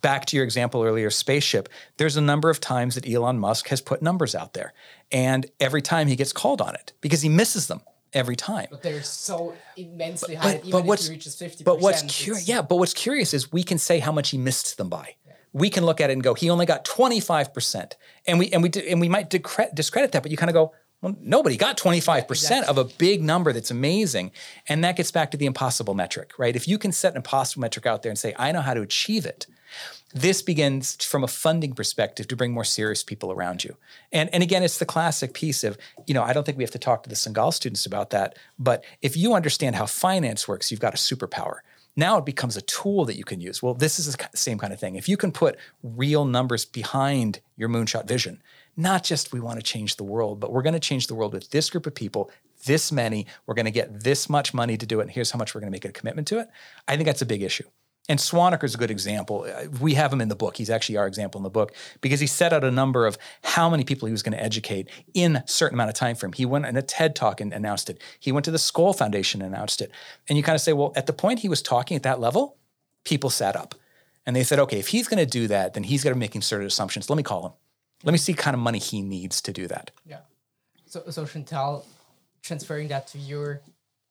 [0.00, 1.68] back to your example earlier spaceship
[1.98, 4.72] there's a number of times that Elon Musk has put numbers out there
[5.12, 8.68] and every time he gets called on it because he misses them every time.
[8.70, 10.54] But they're so immensely high.
[10.54, 13.34] but, but even what's if he reaches fifty but what's curious yeah but what's curious
[13.34, 15.14] is we can say how much he missed them by
[15.52, 17.92] we can look at it and go he only got 25%
[18.26, 20.72] and we and we and we might discredit, discredit that but you kind of go
[21.02, 24.30] well nobody got 25% of a big number that's amazing
[24.68, 27.60] and that gets back to the impossible metric right if you can set an impossible
[27.60, 29.46] metric out there and say i know how to achieve it
[30.12, 33.76] this begins from a funding perspective to bring more serious people around you.
[34.12, 36.72] And, and again, it's the classic piece of, you know, I don't think we have
[36.72, 37.34] to talk to the St.
[37.34, 41.58] Gallen students about that, but if you understand how finance works, you've got a superpower.
[41.96, 43.62] Now it becomes a tool that you can use.
[43.62, 44.94] Well, this is the same kind of thing.
[44.94, 48.42] If you can put real numbers behind your moonshot vision,
[48.76, 51.32] not just we want to change the world, but we're going to change the world
[51.32, 52.30] with this group of people,
[52.66, 55.38] this many, we're going to get this much money to do it, and here's how
[55.38, 56.48] much we're going to make a commitment to it.
[56.86, 57.64] I think that's a big issue.
[58.10, 59.46] And Swaniker is a good example.
[59.48, 60.56] Uh, We have him in the book.
[60.56, 63.70] He's actually our example in the book because he set out a number of how
[63.70, 66.32] many people he was going to educate in a certain amount of time frame.
[66.32, 68.02] He went in a TED talk and announced it.
[68.18, 69.92] He went to the Skoll Foundation and announced it.
[70.28, 72.56] And you kind of say, well, at the point he was talking at that level,
[73.04, 73.76] people sat up
[74.26, 76.20] and they said, okay, if he's going to do that, then he's going to be
[76.26, 77.08] making certain assumptions.
[77.08, 77.52] Let me call him.
[78.02, 79.92] Let me see kind of money he needs to do that.
[80.04, 80.22] Yeah.
[80.86, 81.86] So so Chantal,
[82.42, 83.60] transferring that to your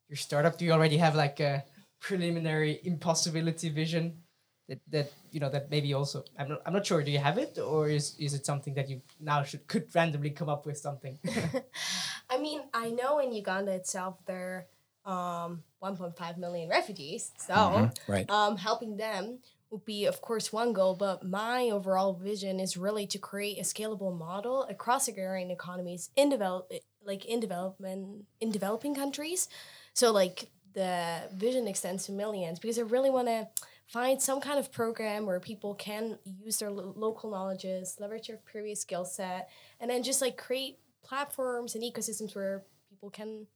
[0.08, 1.66] your startup, do you already have like a
[2.00, 4.22] preliminary impossibility vision
[4.68, 7.04] that that you know that maybe also I'm not I'm not sure.
[7.04, 10.30] Do you have it or is is it something that you now should could randomly
[10.30, 11.18] come up with something?
[12.30, 14.68] I mean, I know in Uganda itself there
[15.06, 18.30] are um, 1.5 million refugees, so Right.
[18.30, 19.40] um, helping them
[19.72, 20.96] would be, of course, one goal.
[20.96, 26.30] But my overall vision is really to create a scalable model across agrarian economies in
[26.30, 26.72] develop,
[27.04, 29.48] like in development in developing countries.
[29.94, 33.48] So like the vision extends to millions because I really want to
[33.88, 38.38] find some kind of program where people can use their lo- local knowledges, leverage their
[38.38, 43.48] previous skill set, and then just like create platforms and ecosystems where people can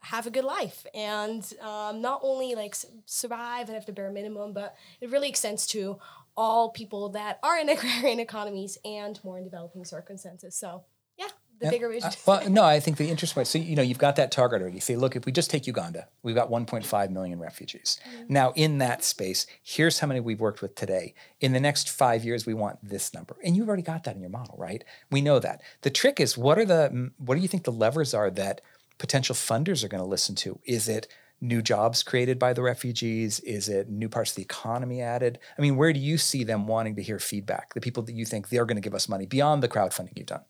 [0.00, 2.76] have a good life and um, not only like
[3.06, 5.98] survive and have the bare minimum, but it really extends to
[6.36, 10.54] all people that are in agrarian economies and more in developing circumstances.
[10.54, 10.84] So
[11.58, 11.70] the Yeah.
[11.70, 12.08] bigger vision.
[12.10, 13.46] Uh, well, no, I think the interesting part.
[13.46, 14.76] So you know, you've got that target already.
[14.76, 17.98] You say, look, if we just take Uganda, we've got 1.5 million refugees.
[18.28, 21.14] Now, in that space, here's how many we've worked with today.
[21.40, 24.20] In the next five years, we want this number, and you've already got that in
[24.20, 24.84] your model, right?
[25.10, 25.62] We know that.
[25.82, 28.60] The trick is, what are the what do you think the levers are that
[28.98, 30.58] potential funders are going to listen to?
[30.64, 31.06] Is it
[31.40, 33.38] new jobs created by the refugees?
[33.40, 35.38] Is it new parts of the economy added?
[35.56, 37.74] I mean, where do you see them wanting to hear feedback?
[37.74, 40.26] The people that you think they're going to give us money beyond the crowdfunding you've
[40.26, 40.42] done.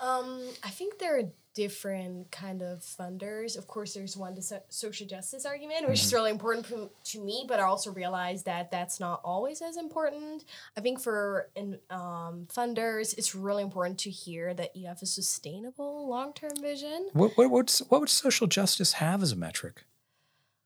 [0.00, 1.24] Um, I think there are
[1.56, 3.56] different kind of funders.
[3.56, 7.24] Of course, there's one the so- social justice argument, which is really important to, to
[7.24, 10.44] me, but I also realize that that's not always as important.
[10.76, 15.06] I think for in, um, funders, it's really important to hear that you have a
[15.06, 17.08] sustainable long term vision.
[17.14, 19.84] What, what, what's, what would social justice have as a metric?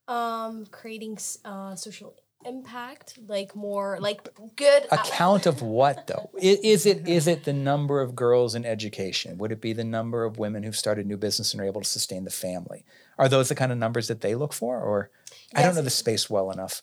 [0.09, 6.31] Um, creating uh, social impact, like more like good A count of what though?
[6.41, 9.39] Is it is it the number of girls in education?
[9.39, 11.89] Would it be the number of women who've started new business and are able to
[11.89, 12.85] sustain the family?
[13.19, 15.11] Are those the kind of numbers that they look for, or
[15.55, 16.83] I don't know the space well enough.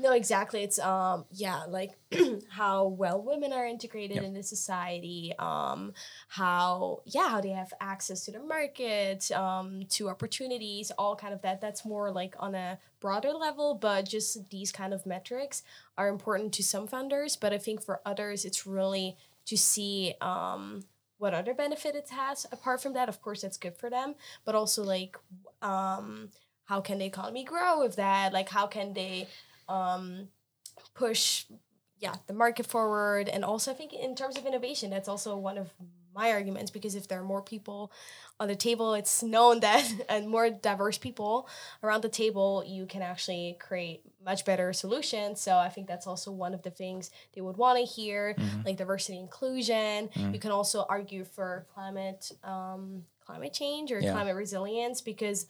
[0.00, 0.62] No, exactly.
[0.62, 1.98] It's um yeah, like
[2.50, 4.24] how well women are integrated Yep.
[4.24, 5.92] into society, um,
[6.28, 11.42] how yeah, how they have access to the market, um, to opportunities, all kind of
[11.42, 11.60] that.
[11.60, 15.62] That's more like on a broader level, but just these kind of metrics
[15.96, 17.36] are important to some funders.
[17.38, 20.84] But I think for others it's really to see um
[21.18, 23.08] what other benefit it has apart from that.
[23.08, 25.18] Of course that's good for them, but also like
[25.60, 26.30] um
[26.66, 28.32] how can the economy grow with that?
[28.32, 29.26] Like how can they
[29.68, 30.28] um,
[30.94, 31.44] push
[31.98, 33.28] yeah the market forward.
[33.28, 35.70] And also i think in terms of innovation that's also one of
[36.14, 37.92] my arguments because if there are more people
[38.40, 41.48] on the table it's known that and more diverse people
[41.82, 45.40] around the table you can actually create much better solutions.
[45.40, 48.76] So i think that's also one of the things they would want to hear like
[48.76, 50.10] diversity inclusion.
[50.32, 54.12] You can also argue for climate um, climate change or Yeah.
[54.12, 55.46] climate resilience because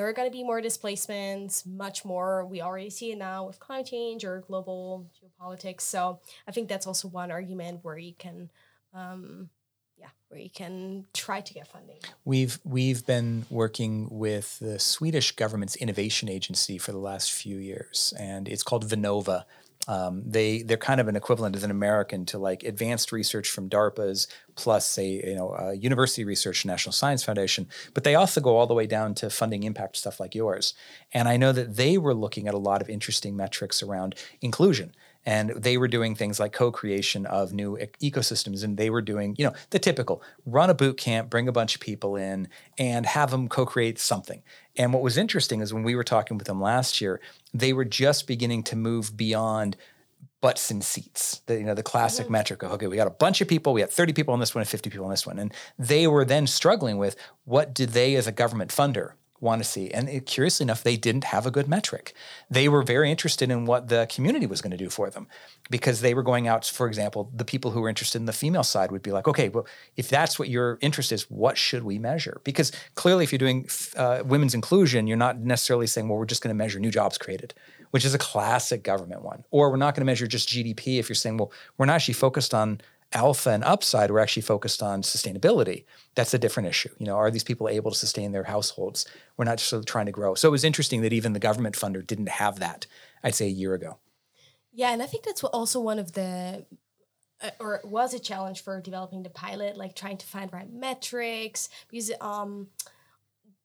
[0.00, 2.46] there are going to be more displacements, much more.
[2.46, 5.82] We already see it now with climate change or global geopolitics.
[5.82, 8.48] So I think that's also one argument where you can,
[8.94, 9.50] um,
[9.98, 11.98] yeah, where you can try to get funding.
[12.24, 18.14] We've we've been working with the Swedish government's innovation agency for the last few years,
[18.18, 19.44] and it's called Vinnova.
[19.88, 23.68] Um, they they're kind of an equivalent as an American to like advanced research from
[23.68, 28.56] DARPA's plus say you know uh, university research, National Science Foundation, but they also go
[28.56, 30.74] all the way down to funding impact stuff like yours.
[31.14, 34.92] And I know that they were looking at a lot of interesting metrics around inclusion
[35.26, 39.34] and they were doing things like co-creation of new e- ecosystems and they were doing
[39.38, 43.06] you know the typical run a boot camp bring a bunch of people in and
[43.06, 44.42] have them co-create something
[44.80, 47.20] and what was interesting is when we were talking with them last year
[47.52, 49.76] they were just beginning to move beyond
[50.40, 52.32] butts and seats the you know the classic mm-hmm.
[52.32, 54.54] metric of okay we got a bunch of people we had 30 people on this
[54.54, 57.14] one and 50 people on this one and they were then struggling with
[57.44, 59.90] what did they as a government funder want to see.
[59.90, 62.14] And it, curiously enough, they didn't have a good metric.
[62.50, 65.26] They were very interested in what the community was going to do for them
[65.70, 68.62] because they were going out, for example, the people who were interested in the female
[68.62, 71.98] side would be like, okay, well, if that's what your interest is, what should we
[71.98, 72.40] measure?
[72.44, 76.42] Because clearly, if you're doing uh, women's inclusion, you're not necessarily saying, well, we're just
[76.42, 77.54] going to measure new jobs created,
[77.90, 79.44] which is a classic government one.
[79.50, 82.14] Or we're not going to measure just GDP if you're saying, well, we're not actually
[82.14, 82.80] focused on
[83.12, 85.84] alpha and upside, we're actually focused on sustainability.
[86.14, 86.90] That's a different issue.
[86.98, 89.06] You know, are these people able to sustain their households?
[89.36, 90.34] We're not just trying to grow.
[90.34, 92.86] So it was interesting that even the government funder didn't have that.
[93.22, 93.98] I'd say a year ago.
[94.72, 96.64] Yeah, and I think that's also one of the
[97.42, 101.68] uh, or was a challenge for developing the pilot, like trying to find right metrics
[101.90, 102.68] because um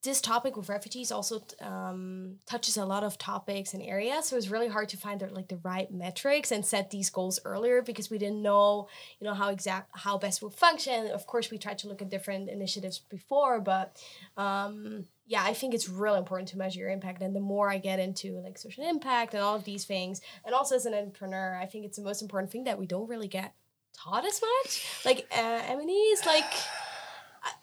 [0.06, 4.26] this topic with refugees also um, touches a lot of topics and areas.
[4.26, 7.40] So it's really hard to find the, like the right metrics and set these goals
[7.44, 8.88] earlier because we didn't know
[9.20, 11.08] you know how exact how best would function.
[11.08, 14.02] Of course we tried to look at different initiatives before but
[14.38, 17.22] um, yeah i think it's really important to measure your impact.
[17.22, 20.56] And the more i get into like social impact and all of these things and
[20.56, 23.28] also as an entrepreneur i think it's the most important thing that we don't really
[23.28, 23.54] get
[23.96, 24.86] taught as much.
[25.06, 26.52] Like uh, m&e is like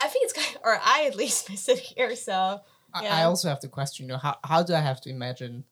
[0.01, 2.17] I think it's kind of, or I at least miss it here.
[2.17, 2.61] So
[3.03, 3.17] yeah.
[3.17, 5.65] I also have to question, you know, how, how do I have to imagine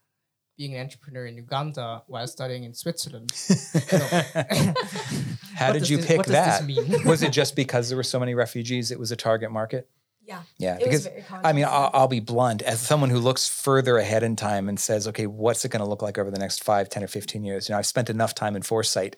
[0.56, 3.32] being an entrepreneur in Uganda while studying in Switzerland?
[5.54, 6.62] how did you this, pick that?
[7.04, 8.90] was it just because there were so many refugees?
[8.90, 9.88] It was a target market.
[10.30, 10.42] Yeah.
[10.58, 10.78] Yeah.
[10.78, 11.08] Because
[11.42, 14.78] I mean, I'll, I'll, be blunt as someone who looks further ahead in time and
[14.78, 17.42] says, okay, what's it going to look like over the next five, 10, or 15
[17.42, 17.68] years?
[17.68, 19.16] You know, I've spent enough time in foresight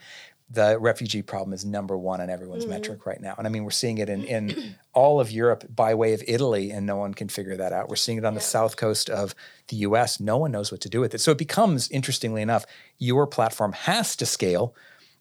[0.53, 2.75] the refugee problem is number one on everyone's mm-hmm.
[2.75, 3.35] metric right now.
[3.39, 6.71] And I mean, we're seeing it in, in all of Europe by way of Italy,
[6.71, 7.89] and no one can figure that out.
[7.89, 8.39] We're seeing it on yeah.
[8.39, 9.35] the south coast of
[9.69, 10.21] the US.
[10.21, 11.21] No one knows what to do with it.
[11.21, 12.67] So it becomes, interestingly enough,
[12.99, 14.75] your platform has to scale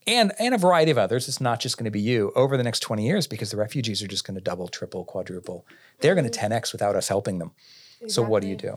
[0.05, 1.29] and, and a variety of others.
[1.29, 4.03] It's not just going to be you over the next 20 years because the refugees
[4.03, 5.65] are just going to double, triple, quadruple.
[5.99, 6.27] They're mm-hmm.
[6.27, 7.51] going to 10x without us helping them.
[8.01, 8.09] Exactly.
[8.09, 8.75] So what do you do?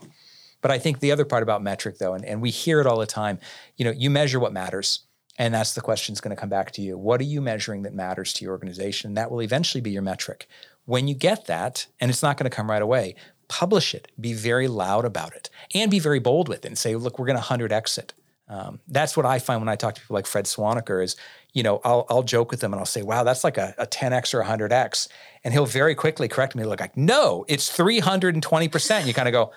[0.60, 2.98] But I think the other part about metric, though, and, and we hear it all
[2.98, 3.38] the time,
[3.76, 5.00] you know, you measure what matters
[5.38, 6.96] and that's the question that's going to come back to you.
[6.96, 9.14] What are you measuring that matters to your organization?
[9.14, 10.48] That will eventually be your metric.
[10.84, 13.16] When you get that, and it's not going to come right away,
[13.48, 14.10] publish it.
[14.20, 17.26] Be very loud about it and be very bold with it and say, look, we're
[17.26, 18.14] going to 100x it.
[18.46, 21.16] Um, that's what I find when I talk to people like Fred Swaniker is,
[21.54, 23.86] you know, I'll, I'll joke with them and I'll say, wow, that's like a, a
[23.86, 25.08] 10x or 100x.
[25.42, 29.06] And he'll very quickly correct me, look like, no, it's 320%.
[29.06, 29.52] You kind of go,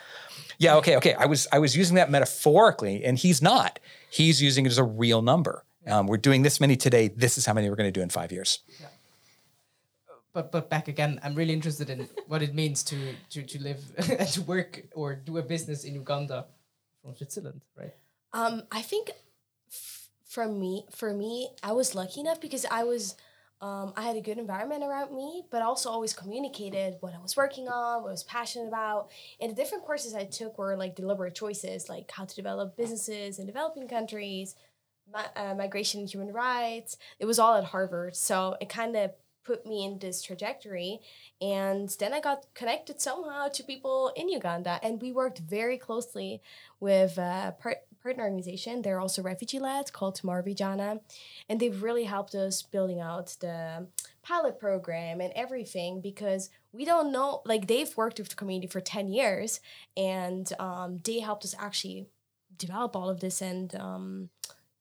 [0.58, 1.14] yeah, okay, okay.
[1.14, 3.80] I was I was using that metaphorically, and he's not.
[4.10, 5.64] He's using it as a real number.
[5.88, 7.08] Um, we're doing this many today.
[7.08, 8.60] This is how many we're going to do in five years.
[8.80, 8.88] Yeah.
[10.34, 13.82] But but back again, I'm really interested in what it means to to to live
[14.20, 16.46] and to work or do a business in Uganda
[17.02, 17.94] from Switzerland, right?
[18.34, 19.12] Um, I think
[19.72, 23.16] f- for me, for me, I was lucky enough because I was.
[23.60, 27.36] Um, I had a good environment around me, but also always communicated what I was
[27.36, 29.10] working on, what I was passionate about.
[29.42, 33.40] And the different courses I took were like deliberate choices, like how to develop businesses
[33.40, 34.54] in developing countries,
[35.14, 36.98] uh, migration and human rights.
[37.20, 38.16] It was all at Harvard.
[38.16, 39.12] So it kind of
[39.48, 41.00] put me in this trajectory.
[41.42, 44.80] And then I got connected somehow to people in Uganda.
[44.84, 46.42] And we worked very closely
[46.82, 48.82] with a part- partner organization.
[48.82, 51.00] They're also refugee led called Tomorrow Vijana.
[51.48, 53.88] And they've really helped us building out the
[54.22, 58.82] pilot program and everything because we don't know, like they've worked with the community for
[58.82, 59.62] 10 years
[59.96, 62.08] and um, they helped us actually
[62.58, 64.30] develop all of this and um,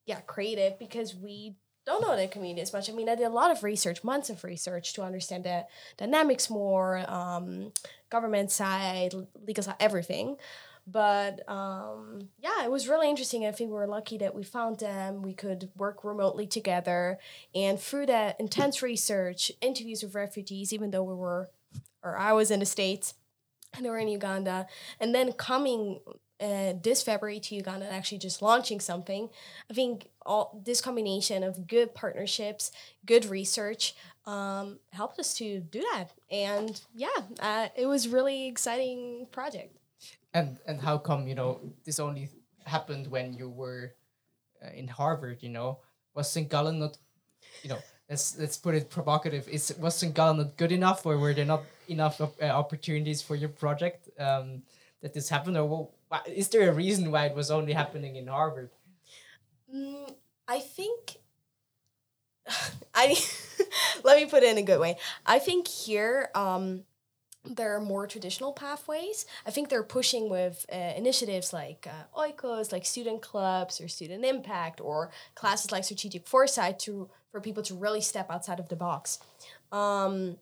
[0.07, 2.91] yeah, creative because we don't know the community as much.
[2.91, 5.67] I mean, I did a lot of research, months of research to understand the
[5.97, 7.73] dynamics more, um,
[8.11, 9.15] government side,
[9.47, 10.37] legal side, everything.
[10.87, 13.45] But um, yeah, it was really interesting.
[13.45, 15.23] I think we were lucky that we found them.
[15.23, 17.19] We could work remotely together.
[17.55, 21.49] And through that intense research, interviews with refugees, even though we were,
[22.05, 23.15] or I was in the States,
[23.75, 24.67] and they were in Uganda,
[25.01, 26.01] and then coming
[26.41, 29.29] uh, this February to Uganda and actually just launching something.
[29.71, 32.73] I think all this combination of good partnerships,
[33.05, 33.95] good research,
[34.27, 36.09] um, helped us to do that.
[36.31, 37.09] And yeah,
[37.41, 39.77] uh, it was really exciting project.
[40.35, 42.29] And and how come you know this only
[42.67, 43.95] happened when you were
[44.63, 45.39] uh, in Harvard.
[45.43, 45.79] You know,
[46.15, 46.49] was St.
[46.49, 46.99] Gallen not,
[47.63, 47.79] you know,
[48.11, 49.49] let's let's put it provocative.
[49.49, 50.03] Is was.
[50.03, 54.63] Gallen not good enough, or were there not enough uh, opportunities for your project um,
[55.03, 55.93] that this happened, or well,
[56.27, 58.71] is there a reason why it was only happening in Harvard?
[59.75, 60.15] Mm,
[60.47, 61.17] I think
[62.95, 63.17] I
[64.05, 64.99] let me put it in a good way.
[65.25, 66.85] I think here um,
[67.45, 69.27] there are more traditional pathways.
[69.47, 74.25] I think they're pushing with uh, initiatives like uh, Oikos, like student clubs or student
[74.25, 78.77] impact, or classes like strategic foresight to for people to really step outside of the
[78.77, 79.19] box.
[79.73, 80.39] Um,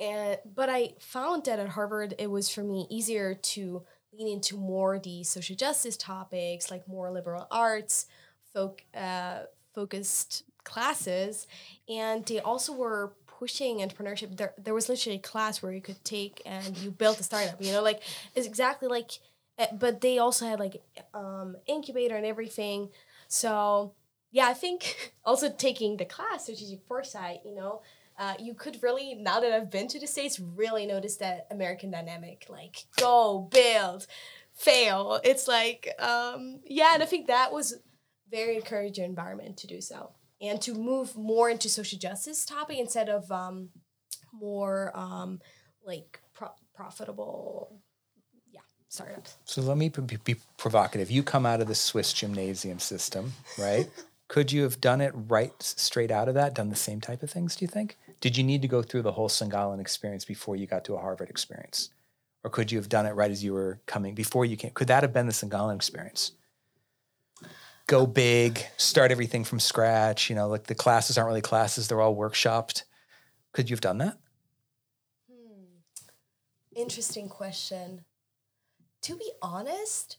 [0.00, 4.56] and but I found that at Harvard it was for me easier to lean into
[4.56, 8.06] more the social justice topics, like more liberal arts,
[8.52, 9.40] folk uh,
[9.74, 11.46] focused classes,
[11.88, 14.36] and they also were pushing entrepreneurship.
[14.36, 17.62] There, there was literally a class where you could take and you built a startup.
[17.62, 18.02] You know, like
[18.34, 19.12] it's exactly like,
[19.58, 20.82] eh, but they also had like
[21.14, 22.90] um, incubator and everything.
[23.28, 23.92] So
[24.30, 27.40] yeah, I think also taking the class strategic foresight.
[27.44, 27.82] You know,
[28.18, 31.90] uh, you could really now that I've been to the states really notice that American
[31.90, 32.46] dynamic.
[32.48, 34.06] Like go build,
[34.52, 35.20] fail.
[35.24, 37.78] It's like um, yeah, and I think that was
[38.30, 43.08] very encouraging environment to do so and to move more into social justice topic instead
[43.08, 43.70] of um,
[44.32, 45.40] more um,
[45.84, 47.80] like pro- profitable
[48.52, 52.78] yeah startups so let me be, be provocative you come out of the swiss gymnasium
[52.78, 53.88] system right
[54.28, 57.30] could you have done it right straight out of that done the same type of
[57.30, 59.50] things do you think did you need to go through the whole St.
[59.50, 61.90] Gallen experience before you got to a harvard experience
[62.44, 64.88] or could you have done it right as you were coming before you came could
[64.88, 65.50] that have been the St.
[65.50, 66.32] Gallen experience
[67.88, 70.30] go big, start everything from scratch.
[70.30, 72.84] You know, like the classes aren't really classes, they're all workshopped.
[73.52, 74.16] Could you have done that?
[75.28, 75.64] Hmm.
[76.76, 78.04] Interesting question.
[79.02, 80.18] To be honest,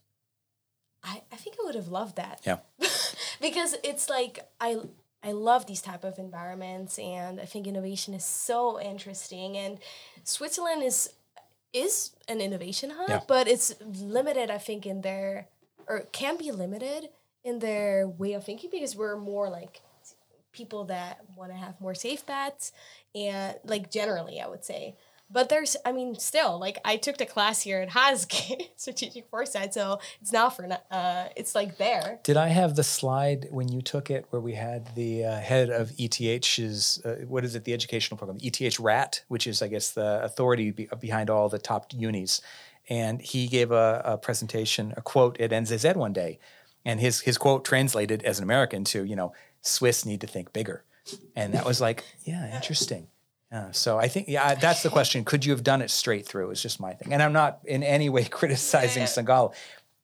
[1.03, 2.41] I, I think I would have loved that.
[2.45, 2.57] Yeah.
[3.41, 4.81] because it's like I
[5.23, 9.79] I love these type of environments and I think innovation is so interesting and
[10.23, 11.09] Switzerland is
[11.71, 13.19] is an innovation hub, yeah.
[13.27, 15.47] but it's limited I think in their
[15.87, 17.09] or can be limited
[17.43, 19.81] in their way of thinking because we're more like
[20.51, 22.71] people that want to have more safe bets
[23.13, 24.95] and like generally I would say.
[25.31, 29.73] But there's, I mean, still, like I took the class here at HSG, strategic foresight,
[29.73, 32.19] so it's not for, uh, it's like there.
[32.23, 35.69] Did I have the slide when you took it where we had the uh, head
[35.69, 39.91] of ETH's, uh, what is it, the educational program, ETH RAT, which is, I guess,
[39.91, 42.41] the authority be- behind all the top unis.
[42.89, 46.39] And he gave a, a presentation, a quote at NZZ one day
[46.85, 50.53] and his his quote translated as an American to you know Swiss need to think
[50.53, 50.83] bigger,
[51.35, 53.07] and that was like yeah interesting.
[53.51, 55.25] Uh, so I think yeah that's the question.
[55.25, 56.51] Could you have done it straight through?
[56.51, 59.25] Is just my thing, and I'm not in any way criticizing St.
[59.25, 59.53] Gallen.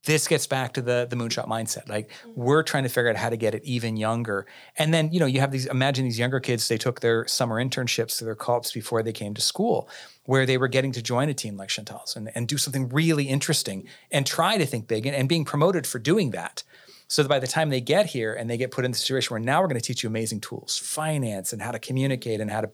[0.03, 1.88] This gets back to the the moonshot mindset.
[1.88, 2.31] Like mm-hmm.
[2.36, 4.47] we're trying to figure out how to get it even younger.
[4.77, 6.67] And then you know you have these imagine these younger kids.
[6.67, 9.88] They took their summer internships to their co-ops before they came to school,
[10.23, 13.25] where they were getting to join a team like Chantal's and, and do something really
[13.25, 16.63] interesting and try to think big and, and being promoted for doing that.
[17.08, 19.31] So that by the time they get here and they get put in the situation
[19.31, 22.49] where now we're going to teach you amazing tools, finance and how to communicate and
[22.49, 22.71] how to,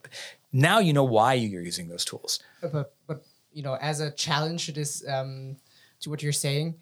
[0.52, 2.40] now you know why you're using those tools.
[2.60, 5.56] But, but, you know, as a challenge to this, um,
[6.00, 6.76] to what you're saying,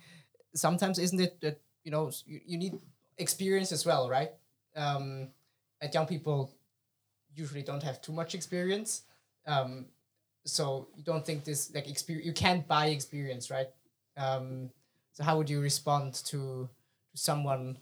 [0.55, 2.75] sometimes isn't it that, you know, you, you need
[3.19, 4.31] experience as well, right?
[4.77, 5.29] Um,
[5.81, 6.53] and young people
[7.35, 9.03] usually don't have too much experience.
[9.47, 9.87] Um,
[10.45, 13.69] so you don't think this like experience you can't buy experience right
[14.17, 14.71] um
[15.13, 16.69] so how would you respond to
[17.15, 17.77] someone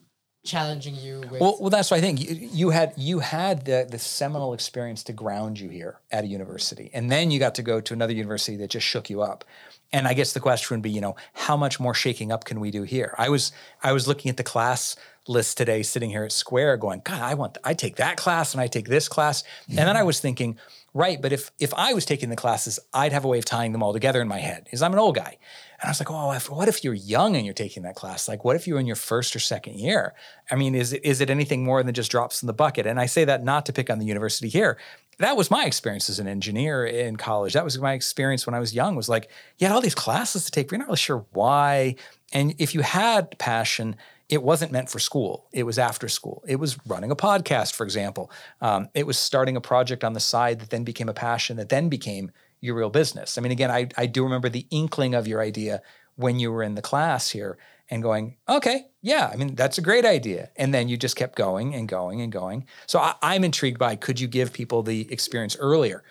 [0.48, 2.20] challenging you with well, well that's what i think.
[2.20, 6.26] You, you, had you had the, the seminal experience to ground you here at a
[6.26, 9.44] university and then you got to go to another university that just shook you up.
[9.92, 12.60] And i guess the question would be you know how much more shaking up can
[12.60, 13.14] we do here?
[13.18, 14.96] I was i was looking at the class
[15.28, 18.60] list today sitting here at square going god i want i take that class and
[18.62, 19.44] i take this class.
[19.68, 20.56] And then i was thinking
[20.94, 23.72] right but if if i was taking the classes i'd have a way of tying
[23.72, 25.36] them all together in my head because i'm an old guy
[25.80, 28.26] and I was like, oh, if, what if you're young and you're taking that class?
[28.26, 30.12] Like, what if you're in your first or second year?
[30.50, 32.84] I mean, is it, is it anything more than just drops in the bucket?
[32.84, 34.76] And I say that not to pick on the university here.
[35.18, 37.52] That was my experience as an engineer in college.
[37.52, 38.96] That was my experience when I was young.
[38.96, 41.94] Was like, you had all these classes to take, but you're not really sure why.
[42.32, 43.96] And if you had passion,
[44.28, 45.46] it wasn't meant for school.
[45.52, 46.42] It was after school.
[46.46, 48.30] It was running a podcast, for example.
[48.60, 51.68] Um, it was starting a project on the side that then became a passion, that
[51.68, 52.30] then became
[52.60, 53.38] your real business.
[53.38, 55.82] I mean, again, I, I do remember the inkling of your idea
[56.16, 57.58] when you were in the class here
[57.90, 60.50] and going, okay, yeah, I mean, that's a great idea.
[60.56, 62.66] And then you just kept going and going and going.
[62.86, 66.02] So I, I'm intrigued by could you give people the experience earlier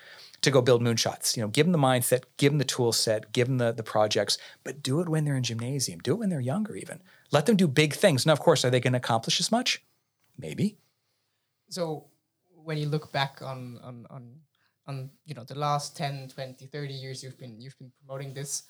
[0.41, 1.35] to go build moonshots?
[1.35, 3.83] You know, give them the mindset, give them the tool set, give them the, the
[3.83, 7.01] projects, but do it when they're in gymnasium, do it when they're younger even.
[7.31, 8.25] Let them do big things.
[8.25, 9.83] Now, of course, are they going to accomplish as much?
[10.37, 10.77] Maybe.
[11.69, 12.05] So
[12.63, 14.35] when you look back on on on
[14.87, 18.63] on you know the last 10 20 30 years you've been you've been promoting this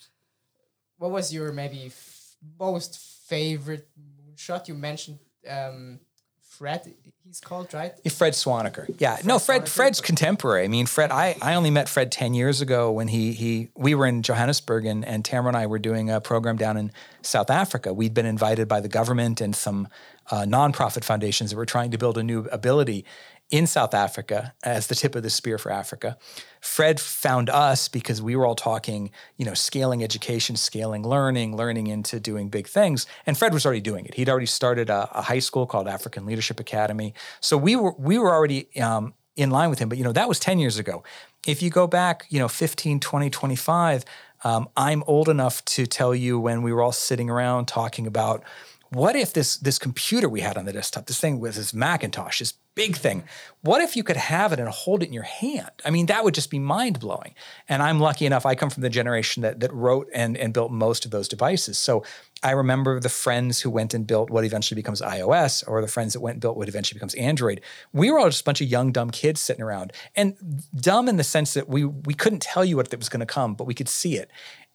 [0.97, 2.97] what was your maybe f- most
[3.27, 3.87] favorite
[4.35, 5.99] shot you mentioned um
[6.57, 6.91] Fred,
[7.23, 7.93] he's called, right?
[8.11, 8.87] Fred Swaniker.
[8.97, 9.17] Yeah.
[9.17, 9.67] Fred no, Fred Swaniker.
[9.67, 10.63] Fred's contemporary.
[10.63, 13.93] I mean, Fred, I, I only met Fred 10 years ago when he he we
[13.93, 16.91] were in Johannesburg and, and Tamara and I were doing a program down in
[17.21, 17.93] South Africa.
[17.93, 19.87] We'd been invited by the government and some
[20.31, 23.05] uh, nonprofit foundations that were trying to build a new ability
[23.49, 26.17] in South Africa as the tip of the spear for Africa.
[26.59, 31.87] Fred found us because we were all talking, you know, scaling education, scaling learning, learning
[31.87, 33.07] into doing big things.
[33.25, 34.15] And Fred was already doing it.
[34.15, 37.13] He'd already started a, a high school called African Leadership Academy.
[37.39, 39.87] So we were we were already um, in line with him.
[39.87, 41.03] But you know, that was 10 years ago.
[41.45, 44.03] If you go back, you know, 15, 20, 25,
[44.43, 48.43] um, I'm old enough to tell you when we were all sitting around talking about
[48.89, 52.39] what if this this computer we had on the desktop, this thing with this Macintosh,
[52.39, 53.23] this big thing.
[53.61, 55.71] What if you could have it and hold it in your hand?
[55.83, 57.33] I mean, that would just be mind blowing.
[57.67, 60.71] And I'm lucky enough, I come from the generation that, that wrote and, and built
[60.71, 61.79] most of those devices.
[61.79, 62.03] So
[62.43, 66.13] I remember the friends who went and built what eventually becomes iOS, or the friends
[66.13, 67.61] that went and built what eventually becomes Android.
[67.93, 69.91] We were all just a bunch of young, dumb kids sitting around.
[70.15, 70.35] And
[70.75, 73.25] dumb in the sense that we we couldn't tell you what that was going to
[73.25, 74.29] come, but we could see it.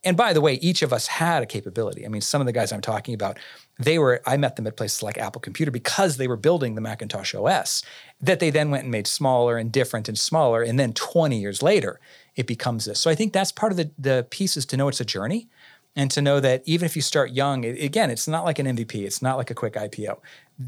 [0.04, 2.04] And by the way, each of us had a capability.
[2.04, 3.38] I mean, some of the guys I'm talking about,
[3.78, 6.80] they were, I met them at places like Apple Computer because they were building the
[6.80, 7.82] Macintosh OS
[8.20, 10.62] that they then went and made smaller and different and smaller.
[10.62, 12.00] And then 20 years later,
[12.34, 12.98] it becomes this.
[12.98, 15.48] So I think that's part of the, the piece is to know it's a journey
[15.94, 18.66] and to know that even if you start young, it, again, it's not like an
[18.66, 20.18] MVP, it's not like a quick IPO.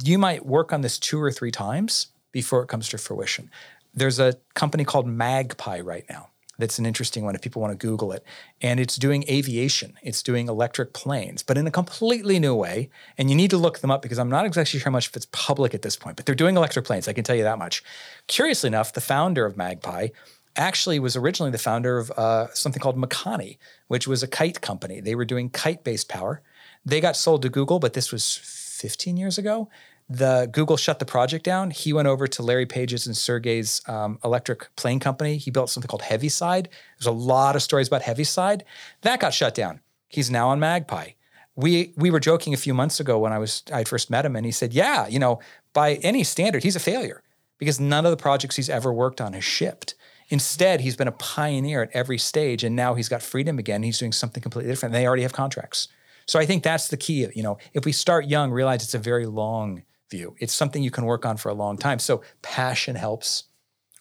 [0.04, 3.50] You might work on this two or three times before it comes to fruition.
[3.94, 6.28] There's a company called Magpie right now
[6.58, 8.24] that's an interesting one if people want to Google it.
[8.60, 12.90] And it's doing aviation, it's doing electric planes, but in a completely new way.
[13.18, 15.16] And you need to look them up because I'm not exactly sure how much if
[15.16, 17.08] it's public at this point, but they're doing electric planes.
[17.08, 17.82] I can tell you that much.
[18.26, 20.08] Curiously enough, the founder of Magpie
[20.56, 25.00] actually was originally the founder of uh, something called Makani, which was a kite company.
[25.00, 26.42] They were doing kite based power.
[26.84, 29.68] They got sold to Google, but this was 15 years ago
[30.08, 31.70] the Google shut the project down.
[31.70, 35.38] He went over to Larry Page's and Sergey's um, electric plane company.
[35.38, 36.68] He built something called Heaviside.
[36.98, 38.64] There's a lot of stories about Heaviside.
[39.00, 39.80] That got shut down.
[40.08, 41.10] He's now on Magpie.
[41.56, 44.36] We we were joking a few months ago when I was I first met him,
[44.36, 45.40] and he said, "Yeah, you know,
[45.72, 47.22] by any standard, he's a failure
[47.58, 49.94] because none of the projects he's ever worked on has shipped."
[50.28, 53.82] Instead, he's been a pioneer at every stage, and now he's got freedom again.
[53.82, 54.92] He's doing something completely different.
[54.92, 55.88] They already have contracts.
[56.26, 57.26] So I think that's the key.
[57.34, 59.82] You know, if we start young, realize it's a very long
[60.14, 60.36] view.
[60.38, 61.98] It's something you can work on for a long time.
[61.98, 63.44] So passion helps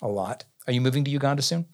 [0.01, 0.45] a lot.
[0.67, 1.65] Are you moving to Uganda soon?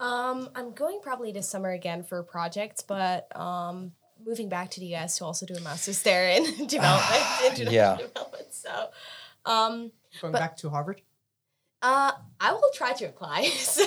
[0.00, 3.92] Um, I'm going probably this summer again for projects, but um,
[4.26, 7.96] moving back to the US to also do a master's there in development, yeah.
[7.96, 8.48] development.
[8.50, 8.88] So,
[9.44, 11.02] um, going but, back to Harvard.
[11.82, 13.44] Uh, I will try to apply.
[13.54, 13.84] so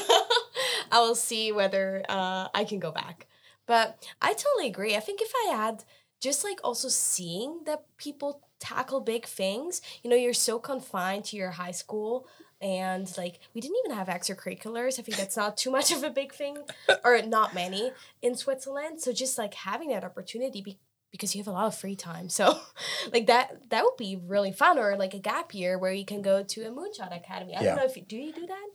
[0.91, 3.27] I will see whether uh, I can go back.
[3.65, 4.95] But I totally agree.
[4.95, 5.83] I think if I had
[6.21, 9.81] just like also seeing that people tackle big things.
[10.03, 12.27] You know, you're so confined to your high school
[12.61, 14.97] and like we didn't even have extracurriculars.
[14.97, 16.57] I think that's not too much of a big thing
[17.03, 17.91] or not many
[18.21, 19.01] in Switzerland.
[19.01, 20.79] So just like having that opportunity be-
[21.11, 22.29] because you have a lot of free time.
[22.29, 22.57] So
[23.11, 26.21] like that that would be really fun or like a gap year where you can
[26.21, 27.53] go to a moonshot academy.
[27.53, 27.67] I yeah.
[27.67, 28.67] don't know if you, do you do that?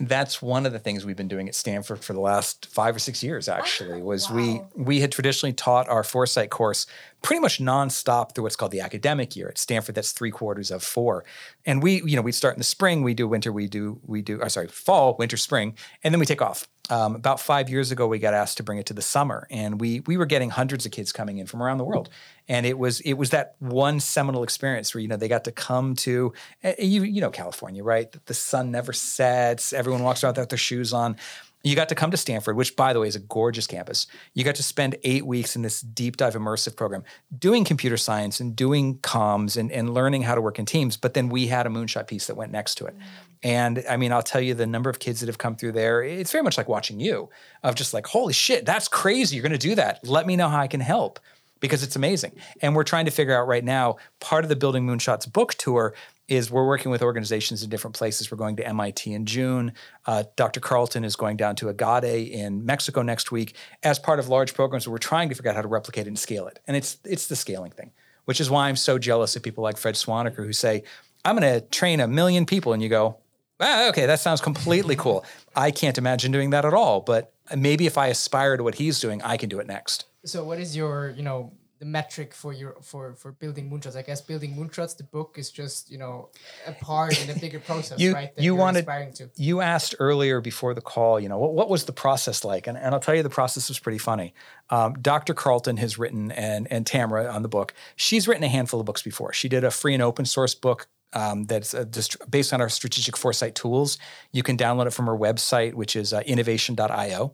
[0.00, 2.98] That's one of the things we've been doing at Stanford for the last five or
[2.98, 3.48] six years.
[3.48, 4.36] Actually, ah, was wow.
[4.36, 6.86] we we had traditionally taught our foresight course
[7.22, 9.94] pretty much nonstop through what's called the academic year at Stanford.
[9.94, 11.24] That's three quarters of four,
[11.66, 14.22] and we you know we start in the spring, we do winter, we do we
[14.22, 14.40] do.
[14.42, 18.06] Oh, sorry, fall, winter, spring, and then we take off um, about five years ago,
[18.06, 20.84] we got asked to bring it to the summer, and we we were getting hundreds
[20.84, 22.10] of kids coming in from around the world,
[22.48, 25.52] and it was it was that one seminal experience where you know they got to
[25.52, 26.32] come to
[26.78, 28.14] you you know California, right?
[28.26, 31.16] The sun never sets, everyone walks around without their shoes on.
[31.62, 34.06] You got to come to Stanford, which, by the way, is a gorgeous campus.
[34.32, 37.04] You got to spend eight weeks in this deep dive immersive program
[37.38, 40.96] doing computer science and doing comms and, and learning how to work in teams.
[40.96, 42.96] But then we had a moonshot piece that went next to it.
[43.42, 46.02] And I mean, I'll tell you the number of kids that have come through there,
[46.02, 47.30] it's very much like watching you
[47.62, 49.36] of just like, holy shit, that's crazy.
[49.36, 50.06] You're going to do that.
[50.06, 51.20] Let me know how I can help
[51.60, 52.32] because it's amazing.
[52.60, 55.94] And we're trying to figure out right now part of the Building Moonshots book tour
[56.28, 58.30] is we're working with organizations in different places.
[58.30, 59.72] We're going to MIT in June.
[60.06, 60.60] Uh, Dr.
[60.60, 64.86] Carleton is going down to Agade in Mexico next week as part of large programs
[64.86, 66.60] we're trying to figure out how to replicate and scale it.
[66.66, 67.90] And it's it's the scaling thing,
[68.26, 70.84] which is why I'm so jealous of people like Fred Swaniker who say,
[71.24, 72.72] I'm going to train a million people.
[72.72, 73.18] And you go,
[73.60, 75.24] ah, okay, that sounds completely cool.
[75.56, 77.00] I can't imagine doing that at all.
[77.00, 80.06] But maybe if I aspire to what he's doing, I can do it next.
[80.24, 83.96] So what is your, you know, the metric for your for for building moonshots.
[83.96, 86.28] I guess building moonshots, the book is just you know
[86.66, 88.36] a part in a bigger process, You- right?
[88.36, 89.30] That you you're wanted- aspiring to.
[89.36, 92.66] you asked earlier before the call, you know, what, what was the process like?
[92.66, 94.34] And, and I'll tell you, the process was pretty funny.
[94.68, 95.32] Um, Dr.
[95.32, 99.00] Carleton has written, and, and Tamara on the book, she's written a handful of books
[99.02, 99.32] before.
[99.32, 101.84] She did a free and open source book um, that's uh,
[102.28, 103.98] based on our strategic foresight tools.
[104.32, 107.32] You can download it from her website, which is uh, innovation.io.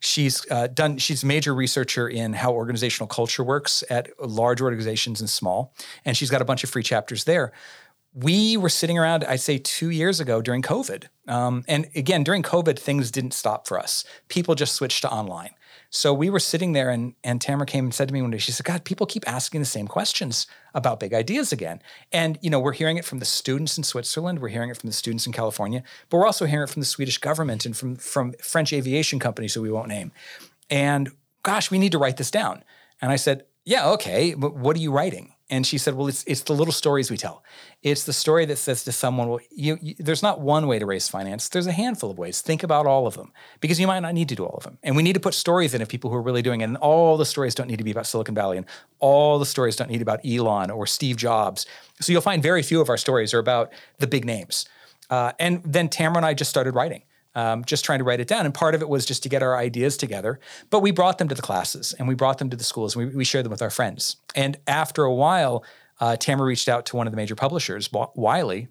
[0.00, 0.98] She's uh, done.
[0.98, 5.74] She's a major researcher in how organizational culture works at large organizations and small,
[6.04, 7.52] and she's got a bunch of free chapters there
[8.14, 11.04] we were sitting around, I'd say two years ago during COVID.
[11.28, 14.04] Um, and again, during COVID, things didn't stop for us.
[14.28, 15.50] People just switched to online.
[15.90, 18.38] So we were sitting there, and, and Tamara came and said to me one day,
[18.38, 21.80] she said, God, people keep asking the same questions about big ideas again.
[22.12, 24.88] And, you know, we're hearing it from the students in Switzerland, we're hearing it from
[24.88, 27.96] the students in California, but we're also hearing it from the Swedish government and from,
[27.96, 30.12] from French aviation companies who we won't name.
[30.68, 31.10] And
[31.42, 32.64] gosh, we need to write this down.
[33.00, 35.32] And I said, Yeah, okay, but what are you writing?
[35.50, 37.42] And she said, Well, it's, it's the little stories we tell.
[37.82, 40.86] It's the story that says to someone, Well, you, you, there's not one way to
[40.86, 42.42] raise finance, there's a handful of ways.
[42.42, 44.78] Think about all of them because you might not need to do all of them.
[44.82, 46.64] And we need to put stories in of people who are really doing it.
[46.64, 48.66] And all the stories don't need to be about Silicon Valley, and
[48.98, 51.66] all the stories don't need about Elon or Steve Jobs.
[52.00, 54.68] So you'll find very few of our stories are about the big names.
[55.10, 57.02] Uh, and then Tamara and I just started writing
[57.38, 58.44] um, just trying to write it down.
[58.46, 60.40] And part of it was just to get our ideas together.
[60.70, 62.96] But we brought them to the classes and we brought them to the schools.
[62.96, 64.16] And we, we shared them with our friends.
[64.34, 65.64] And after a while,
[66.00, 68.66] uh, Tamara reached out to one of the major publishers, Wiley,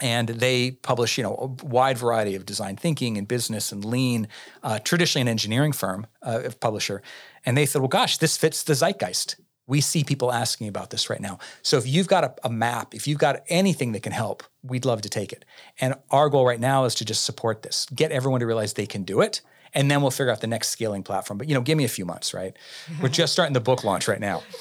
[0.00, 4.28] and they publish you know a wide variety of design thinking and business and lean
[4.62, 7.02] uh, traditionally an engineering firm uh, publisher
[7.44, 9.34] and they said well gosh this fits the zeitgeist
[9.68, 12.94] we see people asking about this right now so if you've got a, a map
[12.94, 15.44] if you've got anything that can help we'd love to take it
[15.80, 18.86] and our goal right now is to just support this get everyone to realize they
[18.86, 19.40] can do it
[19.74, 21.88] and then we'll figure out the next scaling platform but you know give me a
[21.88, 22.56] few months right
[23.00, 24.42] we're just starting the book launch right now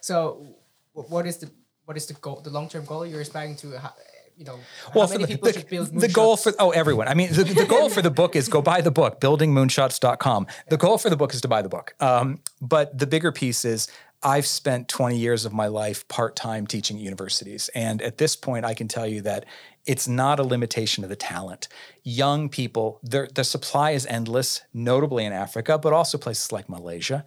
[0.00, 0.46] So,
[0.92, 1.50] what is the
[1.84, 2.40] what is the goal?
[2.40, 3.78] The long term goal you're aspiring to?
[3.78, 3.92] How,
[4.36, 4.58] you know,
[4.94, 7.08] well, the, people the, should build the goal for oh everyone.
[7.08, 10.46] I mean, the, the goal for the book is go buy the book, buildingmoonshots.com.
[10.68, 11.94] The goal for the book is to buy the book.
[12.00, 13.88] Um, but the bigger piece is
[14.22, 18.34] I've spent 20 years of my life part time teaching at universities, and at this
[18.34, 19.46] point, I can tell you that
[19.86, 21.68] it's not a limitation of the talent.
[22.02, 27.24] Young people, their the supply is endless, notably in Africa, but also places like Malaysia.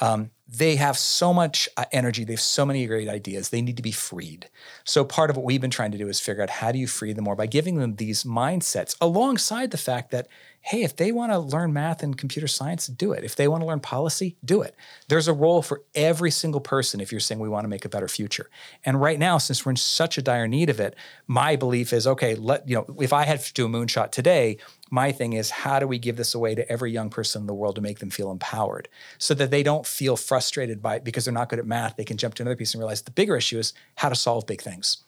[0.00, 2.24] Um, they have so much uh, energy.
[2.24, 3.50] They have so many great ideas.
[3.50, 4.48] They need to be freed.
[4.82, 6.88] So part of what we've been trying to do is figure out how do you
[6.88, 10.26] free them more by giving them these mindsets alongside the fact that,
[10.62, 13.24] hey, if they want to learn math and computer science, do it.
[13.24, 14.76] If they want to learn policy, do it.
[15.08, 17.88] There's a role for every single person if you're saying we want to make a
[17.88, 18.50] better future.
[18.84, 20.96] And right now, since we're in such a dire need of it,
[21.26, 24.58] my belief is, okay, let you know, if I had to do a moonshot today,
[24.90, 27.54] my thing is how do we give this away to every young person in the
[27.54, 28.88] world to make them feel empowered
[29.18, 32.04] so that they don't feel frustrated by it because they're not good at math they
[32.04, 34.60] can jump to another piece and realize the bigger issue is how to solve big
[34.60, 35.04] things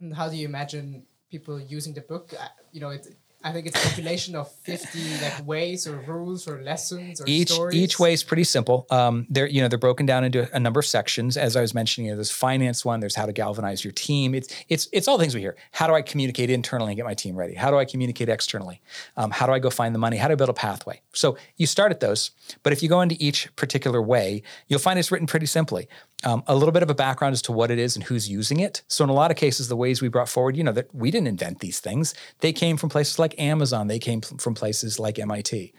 [0.00, 2.34] And how do you imagine people using the book?
[2.38, 3.06] Uh, you know, it,
[3.44, 7.52] I think it's a compilation of 50 like ways or rules or lessons or each
[7.52, 7.76] stories.
[7.76, 8.84] each way is pretty simple.
[8.90, 11.36] Um, they're you know they're broken down into a number of sections.
[11.36, 12.98] As I was mentioning, you know, there's finance one.
[12.98, 14.34] There's how to galvanize your team.
[14.34, 15.56] It's it's it's all things we hear.
[15.70, 17.54] How do I communicate internally and get my team ready?
[17.54, 18.80] How do I communicate externally?
[19.16, 20.16] Um, how do I go find the money?
[20.16, 21.00] How do I build a pathway?
[21.12, 22.32] So you start at those,
[22.64, 25.88] but if you go into each particular way, you'll find it's written pretty simply.
[26.24, 28.58] Um, a little bit of a background as to what it is and who's using
[28.58, 28.82] it.
[28.88, 31.12] So in a lot of cases, the ways we brought forward, you know, that we
[31.12, 32.12] didn't invent these things.
[32.40, 33.88] They came from places like Amazon.
[33.88, 35.72] They came from places like MIT.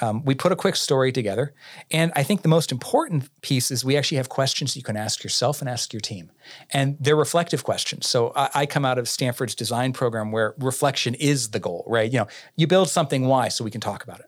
[0.00, 1.54] Um, we put a quick story together.
[1.90, 5.24] And I think the most important piece is we actually have questions you can ask
[5.24, 6.30] yourself and ask your team.
[6.72, 8.06] And they're reflective questions.
[8.06, 12.10] So I, I come out of Stanford's design program where reflection is the goal, right?
[12.10, 13.48] You know, you build something, why?
[13.48, 14.26] So we can talk about it.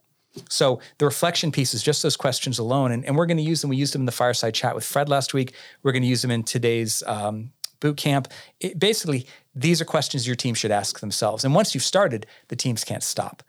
[0.48, 2.92] So the reflection piece is just those questions alone.
[2.92, 3.70] And, and we're going to use them.
[3.70, 5.54] We used them in the fireside chat with Fred last week.
[5.82, 8.28] We're going to use them in today's um, boot camp.
[8.60, 11.44] It, basically, these are questions your team should ask themselves.
[11.44, 13.42] And once you've started, the teams can't stop.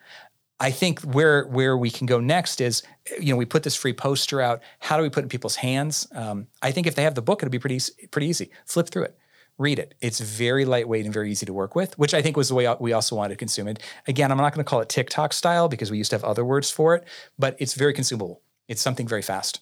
[0.59, 2.83] I think where where we can go next is,
[3.19, 4.61] you know, we put this free poster out.
[4.79, 6.07] How do we put it in people's hands?
[6.13, 7.79] Um, I think if they have the book, it'll be pretty
[8.11, 8.51] pretty easy.
[8.65, 9.17] Flip through it,
[9.57, 9.95] read it.
[10.01, 12.73] It's very lightweight and very easy to work with, which I think was the way
[12.79, 13.81] we also wanted to consume it.
[14.07, 16.45] Again, I'm not going to call it TikTok style because we used to have other
[16.45, 17.05] words for it,
[17.39, 18.41] but it's very consumable.
[18.67, 19.61] It's something very fast.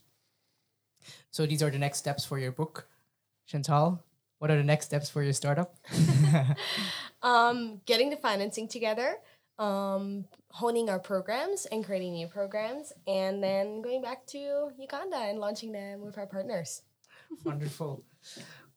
[1.31, 2.87] So these are the next steps for your book,
[3.45, 4.03] Chantal.
[4.39, 5.75] What are the next steps for your startup?
[7.21, 9.17] Um, getting the financing together,
[9.57, 15.39] um, honing our programs and creating new programs, and then going back to Uganda and
[15.39, 16.83] launching them with our partners.
[17.43, 18.03] Wonderful.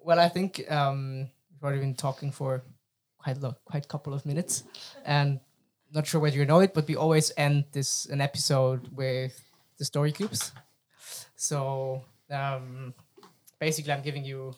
[0.00, 2.64] Well, I think um, we've already been talking for
[3.16, 4.64] quite a quite couple of minutes,
[5.04, 5.38] and
[5.94, 9.40] not sure whether you know it, but we always end this an episode with
[9.78, 10.50] the story cubes.
[11.36, 12.92] So um,
[13.60, 14.54] basically, I'm giving you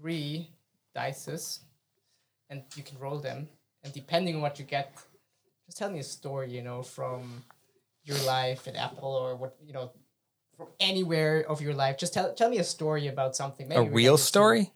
[0.00, 0.50] three
[0.96, 1.60] dices,
[2.50, 3.48] and you can roll them.
[3.84, 4.92] And depending on what you get,
[5.66, 7.44] just tell me a story, you know, from
[8.04, 9.92] your life at Apple or what you know,
[10.56, 11.98] from anywhere of your life.
[11.98, 13.68] Just tell tell me a story about something.
[13.68, 14.72] Maybe A real story?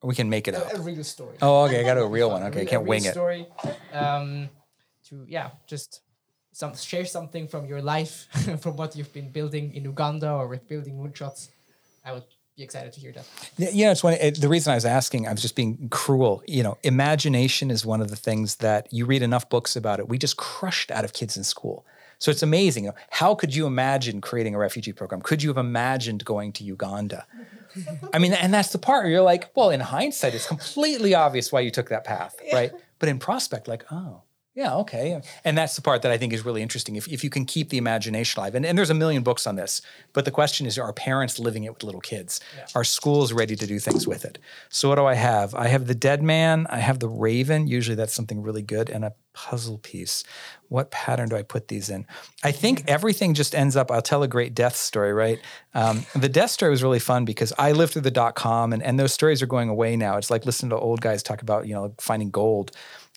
[0.00, 0.72] Or we can make it up.
[0.72, 1.36] A, a real story.
[1.40, 1.80] Oh, okay.
[1.80, 2.42] I got a real one.
[2.44, 3.12] Okay, I real- a can't wing it.
[3.12, 3.46] Story.
[3.92, 4.50] Um,
[5.08, 6.02] to yeah, just
[6.52, 8.28] some share something from your life,
[8.60, 11.48] from what you've been building in Uganda or with building moonshots.
[12.04, 12.24] I would
[12.56, 13.26] be excited to hear that.
[13.56, 14.14] Yeah, You know, it's one.
[14.14, 16.42] It, the reason I was asking, I was just being cruel.
[16.46, 20.08] You know, imagination is one of the things that you read enough books about it.
[20.08, 21.84] We just crushed out of kids in school.
[22.18, 22.90] So it's amazing.
[23.10, 25.20] How could you imagine creating a refugee program?
[25.20, 27.26] Could you have imagined going to Uganda?
[28.12, 31.50] I mean, and that's the part where you're like, well, in hindsight, it's completely obvious
[31.50, 32.72] why you took that path, right?
[33.00, 34.22] But in prospect, like, oh,
[34.54, 35.20] yeah, okay.
[35.44, 36.94] And that's the part that I think is really interesting.
[36.94, 39.56] If, if you can keep the imagination alive, and, and there's a million books on
[39.56, 39.82] this,
[40.12, 42.40] but the question is are parents living it with little kids?
[42.74, 44.38] Are schools ready to do things with it?
[44.68, 45.54] So, what do I have?
[45.54, 47.66] I have the Dead Man, I have the Raven.
[47.66, 50.22] Usually that's something really good, and a puzzle piece.
[50.68, 52.06] What pattern do I put these in?
[52.44, 55.40] I think everything just ends up, I'll tell a great death story, right?
[55.74, 58.82] Um, the death story was really fun because I lived through the dot com, and,
[58.82, 60.16] and those stories are going away now.
[60.16, 62.70] It's like listening to old guys talk about, you know, finding gold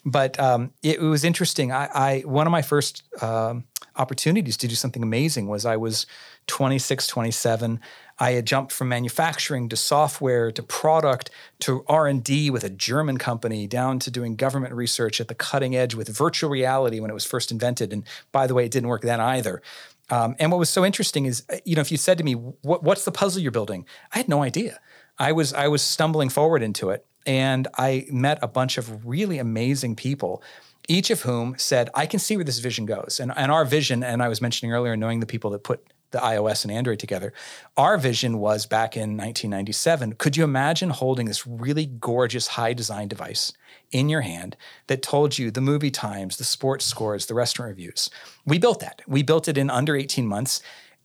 [0.08, 1.74] but um, it, it was interesting.
[1.74, 3.66] I, I one of my first um,
[3.98, 6.06] opportunities to do something amazing was I was
[6.48, 7.82] 26, 27.
[8.18, 11.30] I had jumped from manufacturing to software to product
[11.60, 15.94] to R&D with a German company down to doing government research at the cutting edge
[15.94, 17.92] with virtual reality when it was first invented.
[17.92, 19.62] And by the way, it didn't work then either.
[20.10, 22.32] Um, and what was so interesting is, uh, you know, if you said to me,
[22.34, 24.80] what, "What's the puzzle you're building?" I had no idea.
[25.20, 29.38] I was I was stumbling forward into it, and I met a bunch of really
[29.38, 30.42] amazing people,
[30.88, 34.04] each of whom said, "I can see where this vision goes." And and our vision,
[34.04, 37.34] and I was mentioning earlier, knowing the people that put the iOS and Android together,
[37.76, 40.14] our vision was back in 1997.
[40.14, 43.52] Could you imagine holding this really gorgeous high design device
[43.92, 44.56] in your hand
[44.88, 48.10] that told you the movie times, the sports scores, the restaurant reviews?
[48.46, 49.02] We built that.
[49.06, 50.62] We built it in under 18 months,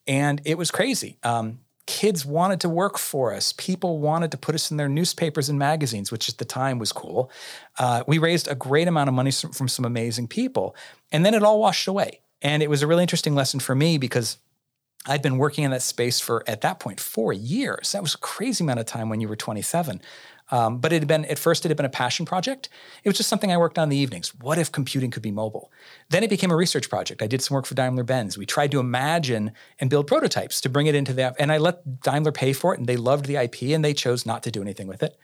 [0.07, 1.19] and it was crazy.
[1.25, 3.53] Um, kids wanted to work for us.
[3.53, 6.93] People wanted to put us in their newspapers and magazines, which at the time was
[6.93, 7.31] cool.
[7.79, 10.77] Uh, we raised a great amount of money from some amazing people.
[11.11, 12.21] And then it all washed away.
[12.41, 14.39] And it was a really interesting lesson for me because
[15.07, 17.93] I'd been working in that space for, at that point, four years.
[17.93, 20.01] That was a crazy amount of time when you were 27.
[20.53, 22.69] Um, but it had been, at first, it had been a passion project.
[23.03, 24.35] It was just something I worked on in the evenings.
[24.35, 25.73] What if computing could be mobile?
[26.11, 27.23] Then it became a research project.
[27.23, 28.37] I did some work for Daimler Benz.
[28.37, 31.37] We tried to imagine and build prototypes to bring it into the, app.
[31.39, 34.27] and I let Daimler pay for it, and they loved the IP, and they chose
[34.27, 35.17] not to do anything with it.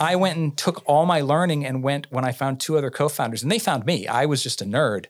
[0.00, 3.08] I went and took all my learning and went when I found two other co
[3.08, 4.08] founders, and they found me.
[4.08, 5.06] I was just a nerd.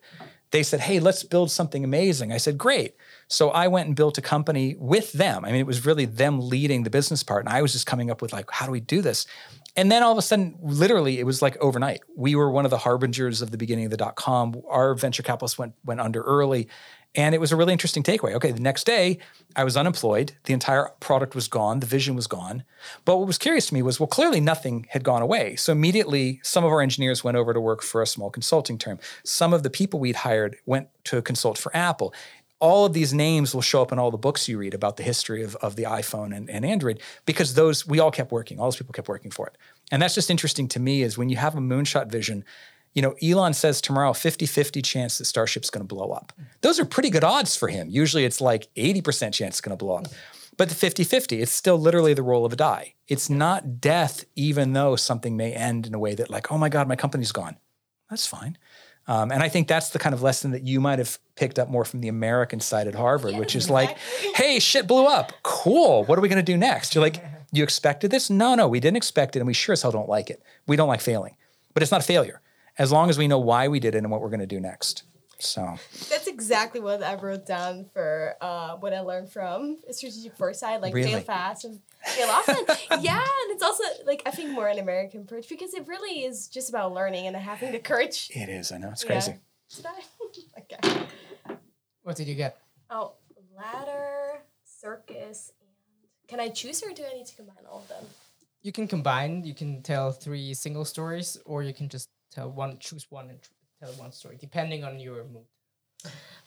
[0.52, 2.30] They said, hey, let's build something amazing.
[2.30, 2.94] I said, great.
[3.26, 5.46] So I went and built a company with them.
[5.46, 7.46] I mean, it was really them leading the business part.
[7.46, 9.26] And I was just coming up with like, how do we do this?
[9.74, 12.02] And then all of a sudden, literally, it was like overnight.
[12.14, 14.60] We were one of the harbingers of the beginning of the dot com.
[14.68, 16.68] Our venture capitalists went went under early.
[17.14, 18.32] And it was a really interesting takeaway.
[18.32, 19.18] Okay, the next day,
[19.54, 20.32] I was unemployed.
[20.44, 21.80] The entire product was gone.
[21.80, 22.64] The vision was gone.
[23.04, 25.56] But what was curious to me was, well, clearly nothing had gone away.
[25.56, 28.98] So immediately, some of our engineers went over to work for a small consulting firm.
[29.24, 32.14] Some of the people we'd hired went to consult for Apple
[32.62, 35.02] all of these names will show up in all the books you read about the
[35.02, 38.60] history of, of the iPhone and, and Android because those we all kept working.
[38.60, 39.58] All those people kept working for it.
[39.90, 42.44] And that's just interesting to me is when you have a moonshot vision,
[42.94, 46.32] you know, Elon says tomorrow 50-50 chance that Starship's going to blow up.
[46.60, 47.88] Those are pretty good odds for him.
[47.90, 50.06] Usually it's like 80% chance it's going to blow up.
[50.56, 52.94] But the 50-50, it's still literally the roll of a die.
[53.08, 56.68] It's not death, even though something may end in a way that like, oh my
[56.68, 57.56] God, my company's gone.
[58.08, 58.56] That's fine.
[59.08, 61.68] Um, and I think that's the kind of lesson that you might have picked up
[61.68, 63.98] more from the American side at Harvard, which is like,
[64.34, 65.32] hey, shit blew up.
[65.42, 66.04] Cool.
[66.04, 66.94] What are we going to do next?
[66.94, 67.22] You're like,
[67.52, 68.30] you expected this?
[68.30, 69.40] No, no, we didn't expect it.
[69.40, 70.42] And we sure as hell don't like it.
[70.66, 71.36] We don't like failing.
[71.74, 72.40] But it's not a failure
[72.78, 74.60] as long as we know why we did it and what we're going to do
[74.60, 75.04] next.
[75.42, 75.76] So
[76.08, 80.94] That's exactly what I wrote down for uh, what I learned from strategic foresight, like
[80.94, 81.10] Really?
[81.12, 82.64] fail fast and fail often.
[83.00, 86.46] yeah, and it's also like I think more an American approach because it really is
[86.48, 88.30] just about learning and having the courage.
[88.34, 88.70] it is.
[88.70, 88.90] I know.
[88.90, 89.34] It's crazy.
[89.74, 90.58] Did I?
[90.60, 91.06] okay.
[92.02, 92.58] What did you get?
[92.90, 93.14] Oh,
[93.56, 95.68] ladder, circus, and
[96.28, 98.04] can I choose or do I need to combine all of them?
[98.62, 99.44] You can combine.
[99.44, 102.78] You can tell three single stories, or you can just tell one.
[102.78, 103.50] Choose one and tr-
[103.82, 105.46] tell one story, depending on your mood.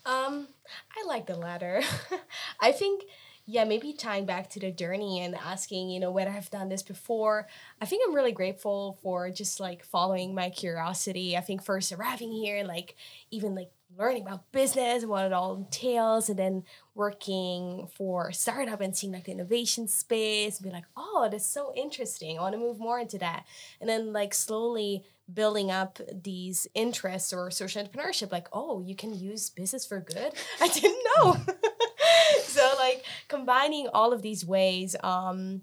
[0.05, 0.47] Um,
[0.95, 1.81] I like the latter.
[2.61, 3.03] I think,
[3.45, 6.83] yeah, maybe tying back to the journey and asking, you know, whether I've done this
[6.83, 7.47] before.
[7.81, 11.35] I think I'm really grateful for just like following my curiosity.
[11.35, 12.95] I think first arriving here, like
[13.31, 16.63] even like learning about business what it all entails and then
[16.95, 22.37] working for startup and seeing like the innovation space be like oh that's so interesting
[22.37, 23.45] i want to move more into that
[23.79, 25.03] and then like slowly
[25.33, 30.33] building up these interests or social entrepreneurship like oh you can use business for good
[30.61, 31.35] i didn't know
[32.43, 35.61] so like combining all of these ways um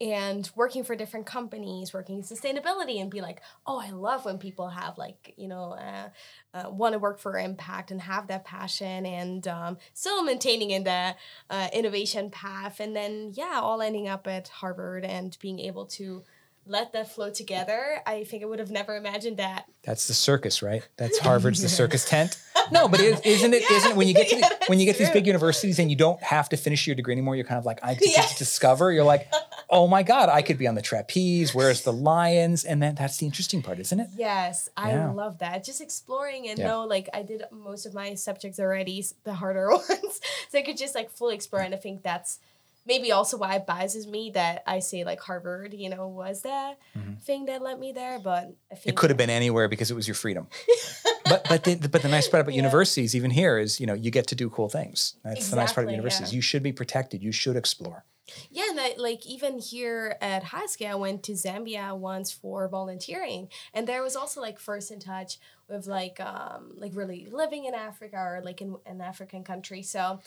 [0.00, 4.38] and working for different companies, working in sustainability, and be like, oh, I love when
[4.38, 6.08] people have like, you know, uh,
[6.54, 10.84] uh, want to work for impact and have that passion and um, still maintaining in
[10.84, 11.14] the
[11.48, 12.80] uh, innovation path.
[12.80, 16.22] And then, yeah, all ending up at Harvard and being able to
[16.66, 18.00] let that flow together.
[18.06, 19.66] I think I would have never imagined that.
[19.82, 20.86] That's the circus, right?
[20.96, 22.38] That's Harvard's the circus tent.
[22.70, 23.62] No, but is, isn't it?
[23.68, 25.26] Yeah, not it when you get to yeah, the, when you get to these big
[25.26, 27.34] universities and you don't have to finish your degree anymore?
[27.34, 28.22] You're kind of like I Yeah.
[28.22, 28.92] to discover.
[28.92, 29.32] You're like,
[29.70, 31.54] oh my god, I could be on the trapeze.
[31.54, 32.64] Where's the lions?
[32.64, 34.08] And then that's the interesting part, isn't it?
[34.16, 35.64] Yes, I love that.
[35.64, 40.20] Just exploring and know, like, I did most of my subjects already, the harder ones.
[40.50, 41.62] so I could just, like, fully explore.
[41.62, 42.38] And I think that's
[42.86, 46.76] maybe also why it biases me that I say, like, Harvard, you know, was the
[47.22, 48.18] thing that led me there.
[48.18, 48.88] But Mm-hmm.
[48.88, 50.46] It could have been anywhere because it was your freedom.
[51.24, 52.58] but but the, but the nice part about Yeah.
[52.62, 55.16] universities, even here, is you know you get to do cool things.
[55.24, 56.32] That's the nice part of universities.
[56.32, 56.36] yeah.
[56.36, 57.22] You should be protected.
[57.22, 58.04] You should explore.
[58.50, 63.48] Yeah, and I, like even here at Haske, I went to Zambia once for volunteering,
[63.74, 67.74] and there was also like first in touch with like um like really living in
[67.74, 69.82] Africa or like in an African country.
[69.82, 70.20] So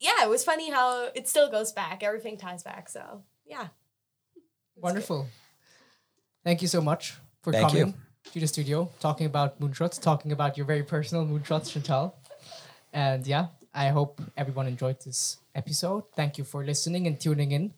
[0.00, 2.02] yeah, it was funny how it still goes back.
[2.02, 2.88] Everything ties back.
[2.88, 3.68] So yeah,
[4.76, 5.26] Wonderful.
[6.44, 7.80] Thank you so much for Thank you.
[7.80, 7.94] coming
[8.32, 12.14] to the studio, talking about moonshots, talking about your very personal moonshots, Chantal.
[12.92, 16.04] And yeah, I hope everyone enjoyed this episode.
[16.14, 17.72] Thank you for listening and tuning in.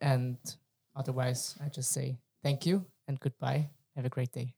[0.00, 0.36] And
[0.94, 3.70] otherwise, I just say thank you and goodbye.
[3.96, 4.57] Have a great day.